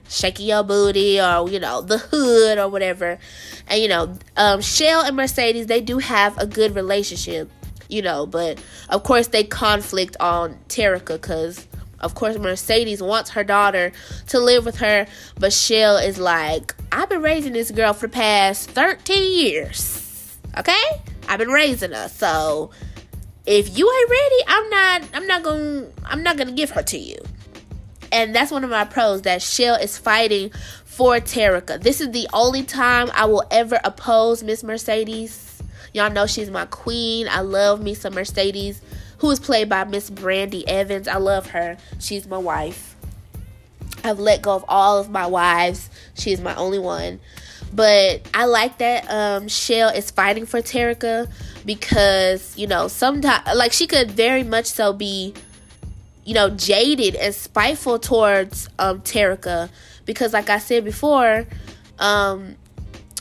[0.10, 3.18] shaking your booty or you know the hood or whatever.
[3.68, 7.50] And you know um, shell and mercedes they do have a good relationship
[7.90, 11.68] you know but of course they conflict on terica because
[12.00, 13.92] of course mercedes wants her daughter
[14.28, 15.06] to live with her
[15.40, 20.82] but shell is like i've been raising this girl for the past 13 years okay?
[21.28, 22.72] I've been raising her so
[23.46, 26.98] if you ain't ready i'm not i'm not gonna i'm not gonna give her to
[26.98, 27.18] you
[28.12, 30.52] and that's one of my pros that Shell is fighting
[30.86, 31.82] for Terica.
[31.82, 35.62] This is the only time I will ever oppose Miss Mercedes.
[35.94, 37.28] Y'all know she's my queen.
[37.30, 38.82] I love me some Mercedes,
[39.20, 41.08] who is played by Miss Brandee Evans.
[41.08, 41.78] I love her.
[42.00, 42.96] She's my wife.
[44.04, 45.90] I've let go of all of my wives.
[46.16, 47.20] She is my only one.
[47.74, 51.32] But I like that um, Shell is fighting for Terica
[51.66, 55.34] because, you know, sometimes, like, she could very much so be
[56.30, 59.68] you know, jaded and spiteful towards um Terica
[60.06, 61.48] because like I said before,
[61.98, 62.56] um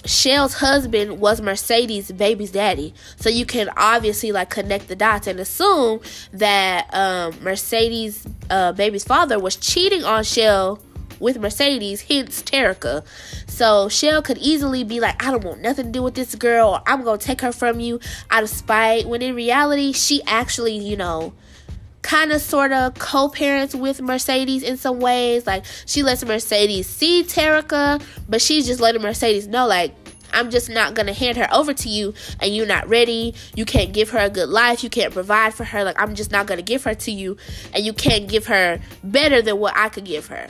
[0.05, 2.93] Shell's husband was Mercedes' baby's daddy.
[3.17, 6.01] So you can obviously like connect the dots and assume
[6.35, 10.79] that um, Mercedes' uh, baby's father was cheating on Shell
[11.19, 13.05] with Mercedes, hence Terica.
[13.47, 16.69] So Shell could easily be like, I don't want nothing to do with this girl,
[16.69, 18.01] or I'm gonna take her from you
[18.31, 19.09] out of spite.
[19.09, 21.33] When in reality, she actually, you know,
[22.03, 25.47] kind of sort of co-parents with Mercedes in some ways.
[25.47, 29.95] Like she lets Mercedes see Terica, but she's just letting Mercedes know like
[30.33, 33.35] I'm just not gonna hand her over to you and you're not ready.
[33.55, 34.85] You can't give her a good life.
[34.85, 35.85] You can't provide for her.
[35.85, 37.37] Like I'm just not gonna give her to you
[37.75, 40.49] and you can't give her better than what I could give her.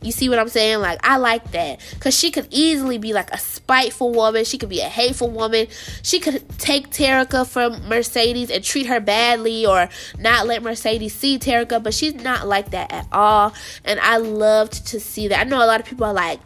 [0.00, 0.80] You see what I'm saying?
[0.80, 1.80] Like, I like that.
[1.94, 4.44] Because she could easily be like a spiteful woman.
[4.44, 5.66] She could be a hateful woman.
[6.02, 9.88] She could take Terica from Mercedes and treat her badly or
[10.18, 11.82] not let Mercedes see Terica.
[11.82, 13.52] But she's not like that at all.
[13.84, 15.40] And I loved to see that.
[15.40, 16.40] I know a lot of people are like,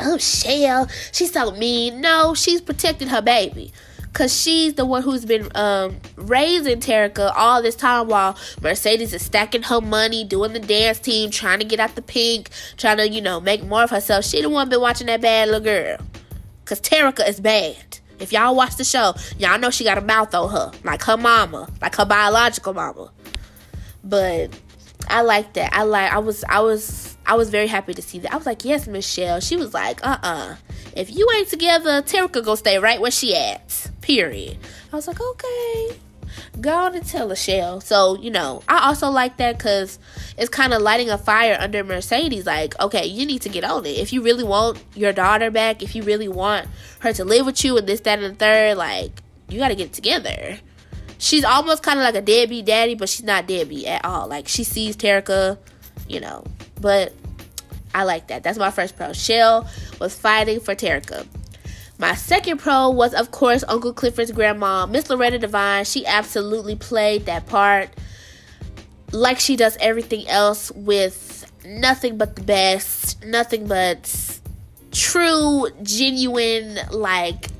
[0.00, 2.02] oh, Shell, she's so mean.
[2.02, 3.72] No, she's protecting her baby
[4.14, 9.24] because she's the one who's been um, raising Terica all this time while Mercedes is
[9.24, 13.08] stacking her money, doing the dance team, trying to get out the pink, trying to,
[13.08, 14.24] you know, make more of herself.
[14.24, 15.98] She the one been watching that bad little girl.
[16.60, 17.98] Because Terica is bad.
[18.20, 20.70] If y'all watch the show, y'all know she got a mouth on her.
[20.84, 21.68] Like her mama.
[21.82, 23.10] Like her biological mama.
[24.04, 24.56] But
[25.08, 25.74] I like that.
[25.74, 28.32] I like I was I was I was very happy to see that.
[28.32, 29.40] I was like, yes, Michelle.
[29.40, 30.56] She was like, uh-uh.
[30.94, 33.90] If you ain't together, Terica go stay right where she at.
[34.00, 34.58] Period.
[34.92, 35.96] I was like, okay.
[36.60, 37.80] Go on and tell Michelle.
[37.80, 39.98] So, you know, I also like that because
[40.36, 42.44] it's kind of lighting a fire under Mercedes.
[42.46, 43.98] Like, okay, you need to get on it.
[43.98, 46.68] If you really want your daughter back, if you really want
[47.00, 49.74] her to live with you and this, that, and the third, like, you got to
[49.74, 50.58] get together.
[51.18, 54.28] She's almost kind of like a deadbeat daddy, but she's not deadbeat at all.
[54.28, 55.58] Like, she sees Terica,
[56.08, 56.44] you know,
[56.84, 57.14] but
[57.94, 58.42] I like that.
[58.42, 59.14] That's my first pro.
[59.14, 59.66] Shell
[59.98, 61.26] was fighting for Terica.
[61.96, 65.86] My second pro was, of course, Uncle Clifford's grandma, Miss Loretta Devine.
[65.86, 67.88] She absolutely played that part
[69.12, 74.38] like she does everything else with nothing but the best, nothing but
[74.92, 77.53] true, genuine, like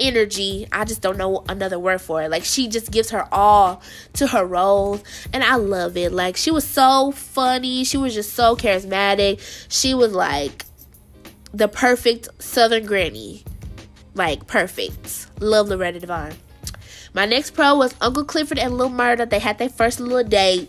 [0.00, 0.66] energy.
[0.72, 2.30] I just don't know another word for it.
[2.30, 3.82] Like she just gives her all
[4.14, 6.12] to her roles and I love it.
[6.12, 7.84] Like she was so funny.
[7.84, 9.40] She was just so charismatic.
[9.68, 10.64] She was like
[11.52, 13.44] the perfect southern granny.
[14.14, 15.28] Like perfect.
[15.40, 16.34] Love Loretta Devine.
[17.14, 19.28] My next pro was Uncle Clifford and Lil Murda.
[19.28, 20.68] They had their first little date.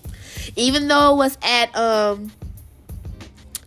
[0.55, 2.31] Even though it was at um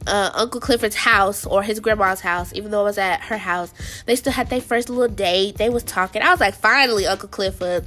[0.09, 3.73] uh, Uncle Clifford's house or his grandma's house, even though it was at her house,
[4.07, 5.57] they still had their first little date.
[5.57, 6.23] They was talking.
[6.23, 7.87] I was like, finally, Uncle Clifford.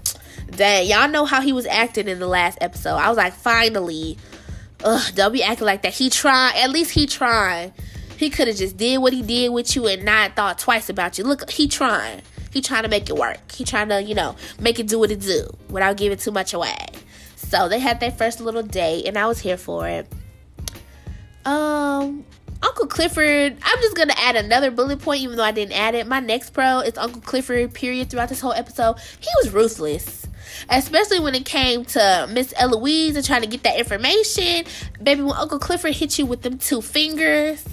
[0.51, 2.95] Dang, y'all know how he was acting in the last episode.
[2.95, 4.17] I was like, finally.
[4.83, 5.93] Ugh, don't be acting like that.
[5.93, 6.53] He tried.
[6.55, 7.73] At least he tried.
[8.17, 11.17] He could have just did what he did with you and not thought twice about
[11.17, 11.23] you.
[11.23, 12.21] Look, he trying.
[12.51, 13.51] He trying to make it work.
[13.51, 16.53] He trying to, you know, make it do what it do without giving too much
[16.53, 16.85] away.
[17.35, 20.11] So they had their first little date, and I was here for it.
[21.45, 22.25] Um,
[22.63, 26.07] Uncle Clifford, I'm just gonna add another bullet point, even though I didn't add it.
[26.07, 28.97] My next pro is Uncle Clifford, period, throughout this whole episode.
[29.19, 30.27] He was ruthless.
[30.69, 34.65] Especially when it came to Miss Eloise and trying to get that information.
[35.01, 37.63] Baby, when Uncle Clifford hit you with them two fingers,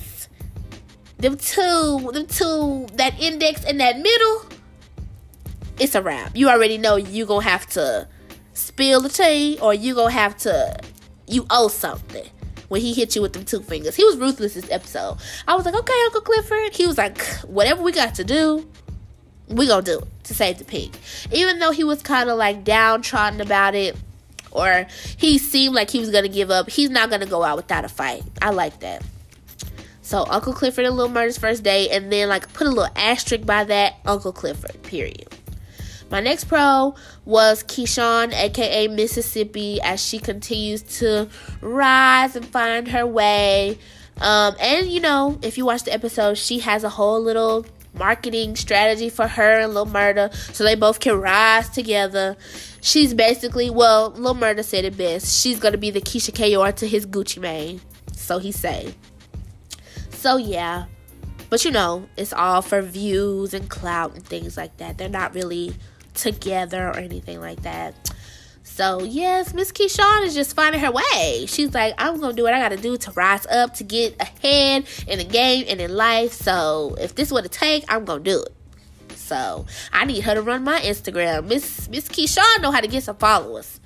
[1.19, 4.47] them two, them two, that index and that middle,
[5.79, 6.35] it's a wrap.
[6.35, 8.09] You already know you gonna have to
[8.55, 10.79] spill the tea or you gonna have to,
[11.27, 12.29] you owe something
[12.69, 13.97] when he hit you with them two fingers.
[13.97, 15.19] He was ruthless this episode.
[15.47, 16.75] I was like, okay, Uncle Clifford.
[16.75, 18.69] He was like, whatever we got to do,
[19.49, 20.95] we gonna do it to save the Pynk.
[21.33, 23.97] Even though he was kind of like downtrodden about it,
[24.51, 27.85] or he seemed like he was gonna give up, he's not gonna go out without
[27.85, 28.23] a fight.
[28.43, 29.03] I like that.
[30.03, 33.45] So Uncle Clifford and Lil Murda's first date, and then like put a little asterisk
[33.45, 34.83] by that Uncle Clifford.
[34.83, 35.28] Period.
[36.11, 36.95] My next pro
[37.25, 41.29] was Keyshawn, aka Mississippi, as she continues to
[41.61, 43.79] rise and find her way.
[44.21, 48.57] Um, and you know, if you watch the episode, she has a whole little marketing
[48.57, 52.37] strategy for her and Lil Murda so they both can rise together.
[52.81, 55.41] She's basically, well, Lil Murda said it best.
[55.41, 57.81] She's gonna be the Keyshia Ka'oir to his Gucci Mane.
[58.13, 58.95] So he say.
[60.11, 60.87] So yeah.
[61.51, 64.99] But you know, it's all for views and clout and things like that.
[64.99, 65.75] They're not really
[66.19, 67.95] together or anything like that.
[68.63, 71.47] So yes, Miss Keyshawn is just finding her way.
[71.47, 74.87] She's like, I'm gonna do what I gotta do to rise up to get ahead
[75.09, 76.33] in the game and in life.
[76.33, 79.17] So if this what it take, I'm gonna do it.
[79.17, 81.47] So I need her to run my Instagram.
[81.49, 83.81] Miss Miss Keyshawn know how to get some followers.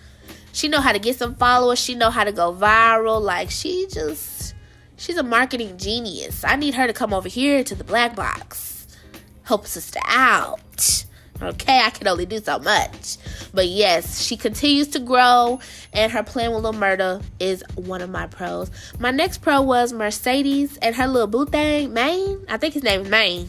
[0.53, 1.78] She know how to get some followers.
[1.78, 3.20] She know how to go viral.
[3.20, 4.55] Like she just
[4.97, 6.45] she's a marketing genius.
[6.45, 8.87] I need her to come over here to the black box.
[9.45, 11.07] Help sister out.
[11.41, 13.16] Okay, I can only do so much.
[13.53, 15.61] But yes, she continues to grow,
[15.93, 18.70] and her plan with Lil Murda is one of my pros.
[19.01, 22.45] My next pro was Mercedes and her little boo thing, Maine.
[22.49, 23.49] I think his name is Maine.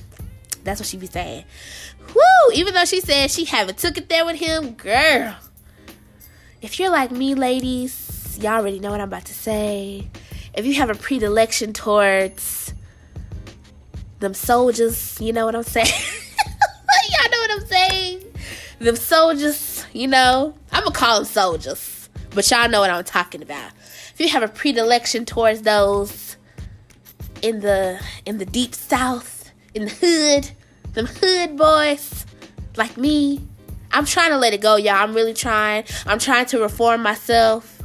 [0.63, 1.43] That's what she be saying.
[2.15, 2.53] Woo!
[2.55, 5.35] Even though she said she haven't took it there with him, girl.
[6.61, 10.09] If you're like me, ladies, y'all already know what I'm about to say.
[10.55, 12.73] If you have a predilection towards
[14.19, 15.87] them soldiers, you know what I'm saying.
[17.53, 18.23] I'm saying?
[18.79, 23.41] Them soldiers, you know, I'm gonna call them soldiers, but y'all know what I'm talking
[23.41, 23.71] about.
[24.13, 26.35] If you have a predilection towards those
[27.41, 30.51] in the in the deep south, in the hood,
[30.93, 32.25] them hood boys
[32.75, 33.39] like me,
[33.91, 34.95] I'm trying to let it go, y'all.
[34.95, 35.85] I'm really trying.
[36.05, 37.81] I'm trying to reform myself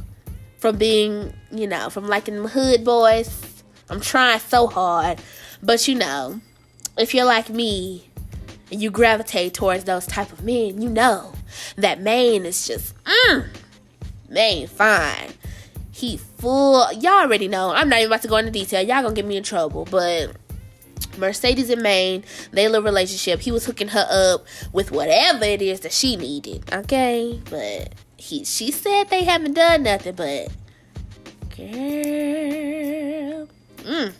[0.57, 3.63] from being, you know, from liking them hood boys.
[3.89, 5.21] I'm trying so hard,
[5.63, 6.41] but you know,
[6.97, 8.08] if you're like me,
[8.71, 11.33] and you gravitate towards those type of men, you know
[11.75, 13.47] that Maine is just mm,
[14.29, 15.33] Maine fine.
[15.91, 16.91] He full.
[16.93, 17.71] Y'all already know.
[17.71, 18.81] I'm not even about to go into detail.
[18.81, 20.35] Y'all gonna get me in trouble, but.
[21.17, 23.41] Mercedes and Maine, they little relationship.
[23.41, 26.63] He was hooking her up with whatever it is that she needed.
[26.71, 30.47] Okay, but he she said they haven't done nothing, but
[31.57, 31.67] girl,
[33.77, 34.13] mm,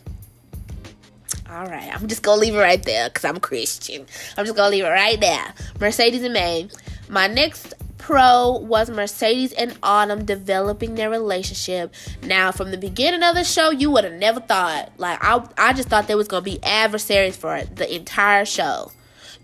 [1.50, 4.06] all right, I'm just gonna leave it right there because I'm Christian.
[4.36, 5.52] I'm just gonna leave it right there.
[5.80, 6.68] Mercedes and May.
[7.08, 11.92] My next pro was Mercedes and Autumn developing their relationship.
[12.22, 14.92] Now, from the beginning of the show, you would have never thought.
[14.96, 18.92] Like I, I just thought they was gonna be adversaries for the entire show.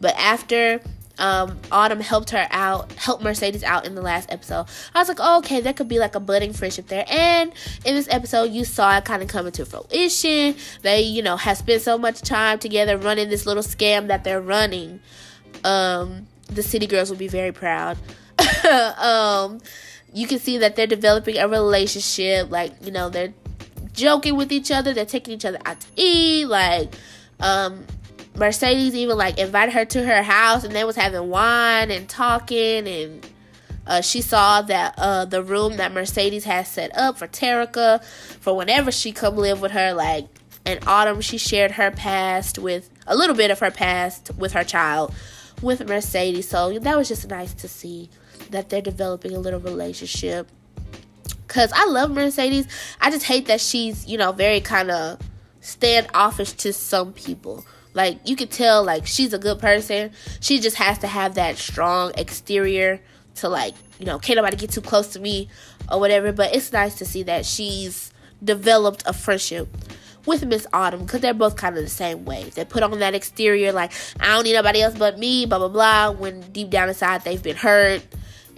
[0.00, 0.80] But after
[1.18, 4.66] um, Autumn helped her out, helped Mercedes out in the last episode.
[4.94, 7.04] I was like, oh, okay, that could be like a budding friendship there.
[7.08, 7.52] And
[7.84, 10.56] in this episode, you saw it kind of coming to fruition.
[10.82, 14.40] They, you know, have spent so much time together running this little scam that they're
[14.40, 15.00] running.
[15.64, 17.98] Um, the city girls will be very proud.
[18.98, 19.60] um,
[20.12, 22.50] you can see that they're developing a relationship.
[22.50, 23.32] Like, you know, they're
[23.92, 24.92] joking with each other.
[24.92, 26.44] They're taking each other out to eat.
[26.46, 26.94] Like,
[27.40, 27.86] um,
[28.37, 32.87] Mercedes even like invited her to her house and they was having wine and talking
[32.87, 33.26] and
[33.87, 38.57] uh, she saw that uh, the room that Mercedes had set up for Terica for
[38.57, 40.26] whenever she come live with her like
[40.64, 44.64] in autumn she shared her past with a little bit of her past with her
[44.64, 45.14] child
[45.62, 46.49] with Mercedes.
[46.49, 48.11] So that was just nice to see
[48.51, 50.49] that they're developing a little relationship.
[51.47, 52.66] Cuz I love Mercedes.
[53.01, 55.18] I just hate that she's you know very kind of
[55.61, 57.64] standoffish to some people
[57.97, 60.12] like you could tell like she's a good person.
[60.40, 63.01] She just has to have that strong exterior
[63.36, 65.49] to like, you know, can't nobody get too close to me
[65.90, 66.30] or whatever.
[66.30, 68.12] But it's nice to see that she's
[68.44, 69.74] developed a friendship
[70.26, 72.44] with Miss Autumn because they're both kind of the same way.
[72.51, 75.68] They put on that exterior like I don't need nobody else but me, blah blah
[75.68, 76.11] blah.
[76.11, 78.07] When deep down inside they've been hurt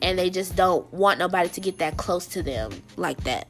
[0.03, 3.47] and they just don't want nobody to get that close to them like that.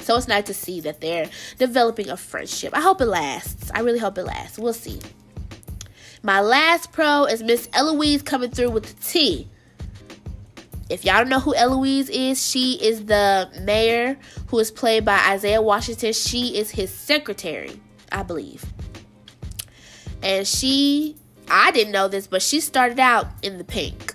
[0.00, 2.76] So it's nice to see that they're developing a friendship.
[2.76, 3.70] I hope it lasts.
[3.74, 4.58] I really hope it lasts.
[4.58, 5.00] We'll see.
[6.22, 9.48] My last pro is Miss Eloise coming through with the T.
[10.90, 14.18] if y'all don't know who Eloise is, she is the mayor
[14.48, 16.12] who is played by Isaiah Washington.
[16.12, 17.80] She is his secretary,
[18.12, 18.64] I believe.
[20.22, 21.16] And she,
[21.48, 24.14] I didn't know this, but she started out in the pink.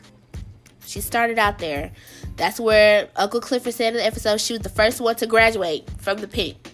[0.86, 1.92] She started out there.
[2.38, 5.90] That's where Uncle Clifford said in the episode she was the first one to graduate
[5.98, 6.72] from the pink.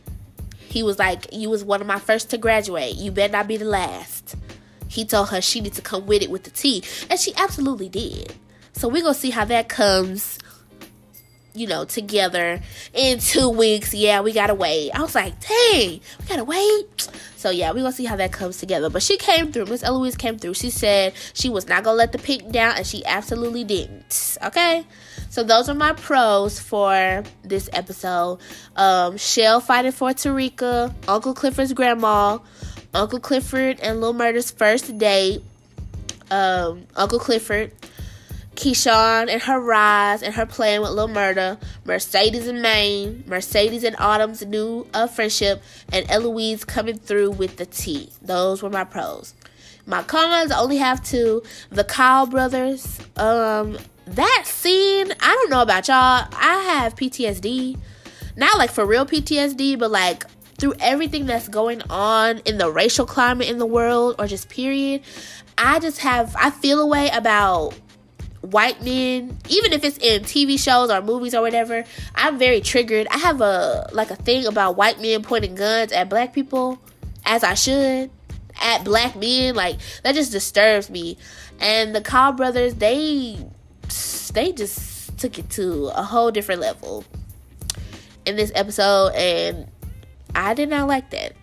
[0.59, 2.95] He was like, You was one of my first to graduate.
[2.95, 4.35] You better not be the last.
[4.91, 6.83] He told her she needed to come with it with the tea.
[7.09, 8.33] And she absolutely did.
[8.73, 10.37] So we're gonna see how that comes,
[11.53, 12.61] you know, together
[12.93, 13.93] in two weeks.
[13.93, 14.91] Yeah, we gotta wait.
[14.91, 17.07] I was like, dang, we gotta wait.
[17.37, 18.89] So yeah, we're gonna see how that comes together.
[18.89, 19.67] But she came through.
[19.67, 20.55] Miss Eloise came through.
[20.55, 24.37] She said she was not gonna let the pink down, and she absolutely didn't.
[24.43, 24.85] Okay.
[25.29, 28.39] So those are my pros for this episode.
[28.75, 32.39] Um, Shell fighting for Terica, Uncle Clifford's grandma,
[32.93, 35.41] Uncle Clifford and Lil Murda's first date,
[36.29, 37.71] um, Uncle Clifford,
[38.55, 43.95] Keyshawn and her rise and her plan with Lil Murda, Mercedes and Maine, Mercedes and
[43.97, 48.11] Autumn's new uh, friendship, and Eloise coming through with the tea.
[48.21, 49.33] Those were my pros.
[49.85, 51.41] My cons I only have two.
[51.69, 52.99] The Kyle brothers.
[53.15, 56.27] Um, that scene, I don't know about y'all.
[56.33, 57.77] I have PTSD.
[58.35, 60.25] Not like for real PTSD, but like
[60.61, 65.01] through everything that's going on in the racial climate in the world or just period.
[65.57, 67.73] I just have I feel a way about
[68.41, 71.83] white men, even if it's in TV shows or movies or whatever,
[72.13, 73.07] I'm very triggered.
[73.09, 76.79] I have a like a thing about white men pointing guns at black people,
[77.25, 78.11] as I should,
[78.61, 79.55] at black men.
[79.55, 81.17] Like that just disturbs me.
[81.59, 83.37] And the Cobb brothers, they
[84.33, 87.03] they just took it to a whole different level
[88.25, 89.67] in this episode, and
[90.35, 91.33] I did not like that.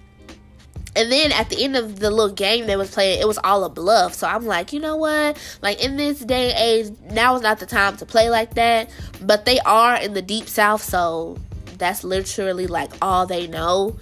[0.97, 3.63] And then at the end of the little game they was playing, it was all
[3.65, 4.15] a bluff.
[4.15, 5.39] So I'm like, you know what?
[5.63, 8.91] Like in this day and age, now is not the time to play like that.
[9.23, 11.39] But they are in the deep south, so
[11.77, 13.97] that's literally like all they know.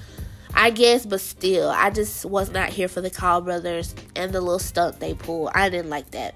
[0.55, 4.41] I guess, but still, I just was not here for the Call brothers and the
[4.41, 5.51] little stunt they pulled.
[5.55, 6.34] I didn't like that.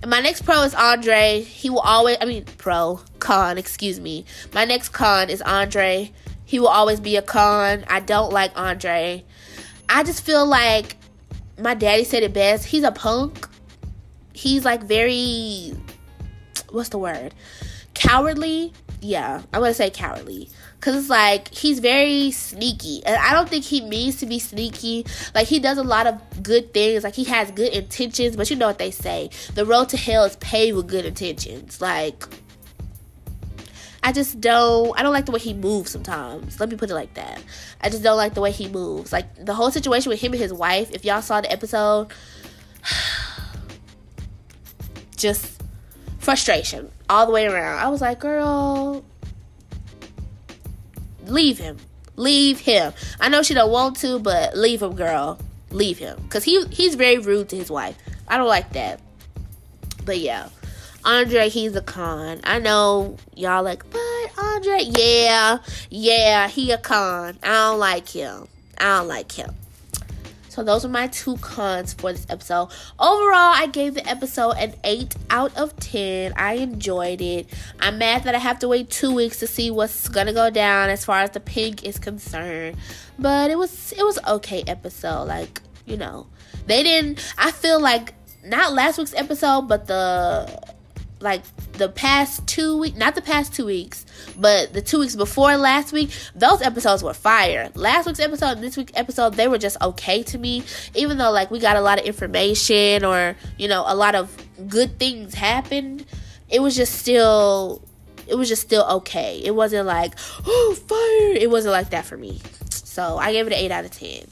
[0.00, 1.42] And my next pro is Andre.
[1.42, 4.24] He will always, I mean, pro, con, excuse me.
[4.54, 6.10] My next con is Andre.
[6.52, 7.82] He will always be a con.
[7.88, 9.24] I don't like Andre.
[9.88, 10.98] I just feel like
[11.58, 12.66] my daddy said it best.
[12.66, 13.48] He's a punk.
[14.34, 15.72] He's like very
[16.68, 17.32] what's the word?
[17.94, 18.74] Cowardly.
[19.00, 20.50] Yeah, I'm gonna say cowardly.
[20.80, 23.02] Cause it's like he's very sneaky.
[23.06, 25.06] And I don't think he means to be sneaky.
[25.34, 27.02] Like he does a lot of good things.
[27.02, 29.30] Like he has good intentions, but you know what they say.
[29.54, 31.80] The road to hell is paved with good intentions.
[31.80, 32.26] Like
[34.02, 36.58] I just don't I don't like the way he moves sometimes.
[36.58, 37.42] Let me put it like that.
[37.80, 39.12] I just don't like the way he moves.
[39.12, 42.08] Like the whole situation with him and his wife, if y'all saw the episode,
[45.16, 45.62] just
[46.18, 47.78] frustration all the way around.
[47.78, 49.04] I was like, girl,
[51.26, 51.76] leave him.
[52.16, 52.92] Leave him.
[53.20, 55.38] I know she don't want to, but leave him, girl.
[55.70, 56.18] Leave him.
[56.28, 57.96] Cause he he's very rude to his wife.
[58.28, 59.00] I don't like that.
[60.04, 60.48] But yeah.
[61.04, 62.40] Andre, he's a con.
[62.44, 64.00] I know y'all like, but
[64.38, 65.58] Andre, yeah,
[65.90, 67.38] yeah, he a con.
[67.42, 68.46] I don't like him.
[68.78, 69.54] I don't like him.
[70.52, 72.68] So those are my two cons for this episode.
[72.98, 76.34] Overall, I gave the episode an 8 out of 10.
[76.36, 77.48] I enjoyed it.
[77.80, 80.50] I'm mad that I have to wait 2 weeks to see what's going to go
[80.50, 82.76] down as far as the pink is concerned.
[83.18, 86.26] But it was it was okay episode like, you know.
[86.66, 88.12] They didn't I feel like
[88.44, 90.71] not last week's episode, but the
[91.22, 91.42] like
[91.72, 94.04] the past two weeks, not the past two weeks,
[94.38, 97.70] but the two weeks before last week, those episodes were fire.
[97.74, 100.64] Last week's episode and this week's episode, they were just okay to me.
[100.94, 104.36] Even though like we got a lot of information or, you know, a lot of
[104.68, 106.04] good things happened,
[106.48, 107.82] it was just still
[108.26, 109.40] it was just still okay.
[109.44, 110.14] It wasn't like,
[110.46, 111.36] oh fire.
[111.36, 112.40] It wasn't like that for me.
[112.70, 114.26] So I gave it an eight out of ten.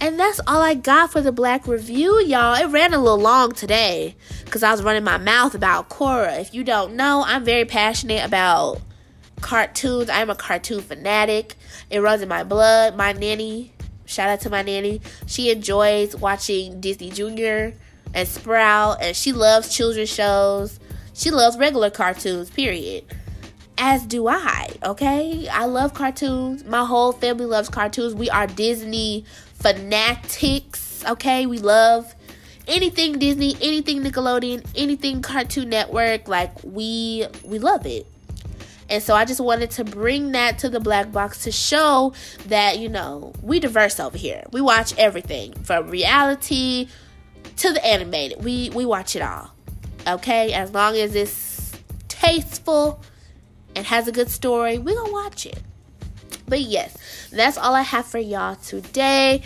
[0.00, 2.54] And that's all I got for the BlaQ Review, y'all.
[2.54, 4.16] It ran a little long today
[4.54, 6.40] because I was running my mouth about Korra.
[6.40, 8.80] If you don't know, I'm very passionate about
[9.40, 10.08] cartoons.
[10.08, 11.56] I'm a cartoon fanatic.
[11.90, 12.96] It runs in my blood.
[12.96, 13.72] My nanny,
[14.06, 17.74] shout out to my nanny, she enjoys watching Disney Junior
[18.14, 20.78] and Sprout, and she loves children's shows.
[21.14, 23.06] She loves regular cartoons, period.
[23.76, 25.48] As do I, okay?
[25.48, 26.62] I love cartoons.
[26.62, 28.14] My whole family loves cartoons.
[28.14, 29.24] We are Disney
[29.54, 31.44] fanatics, okay?
[31.46, 32.14] We love
[32.66, 36.28] anything Disney, anything Nickelodeon, anything Cartoon Network.
[36.28, 38.06] Like we we love it.
[38.90, 42.12] And so I just wanted to bring that to the black box to show
[42.46, 44.44] that, you know, we diverse over here.
[44.52, 46.88] We watch everything from reality
[47.56, 48.44] to the animated.
[48.44, 49.52] We we watch it all.
[50.06, 50.52] Okay?
[50.52, 51.72] As long as it's
[52.08, 53.00] tasteful
[53.74, 55.62] and has a good story, we're gonna watch it.
[56.46, 56.96] But yes,
[57.32, 59.42] that's all I have for y'all today.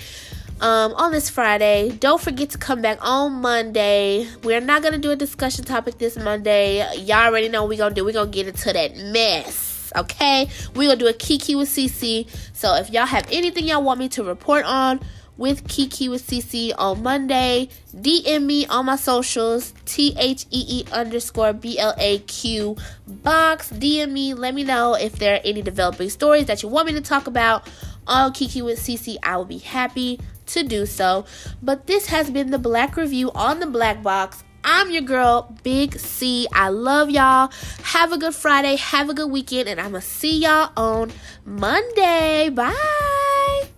[0.61, 4.27] Um, on this Friday, don't forget to come back on Monday.
[4.43, 6.85] We're not gonna do a discussion topic this Monday.
[6.97, 8.05] Y'all already know we're gonna do.
[8.05, 9.93] We're gonna get into that mess.
[9.97, 12.27] Okay, we're gonna do a Kiki with CC.
[12.55, 15.01] So if y'all have anything y'all want me to report on,
[15.39, 17.69] with Kiki with CC on Monday.
[17.95, 23.71] DM me on my socials, T H E E underscore B L A Q box.
[23.71, 26.93] DM me, let me know if there are any developing stories that you want me
[26.95, 27.71] to talk about
[28.07, 29.17] on Kiki with CC.
[29.23, 30.19] I will be happy
[30.49, 31.25] to do so.
[31.63, 34.45] But this has been the BlaQ Review on the BlaQ Box.
[34.65, 36.47] I'm your girl, Big C.
[36.53, 37.51] I love y'all.
[37.85, 38.77] Have a good Friday.
[38.77, 39.69] Have a good weekend.
[39.69, 41.13] And I'm going to see y'all on
[41.45, 42.51] Monday.
[42.51, 43.69] Bye.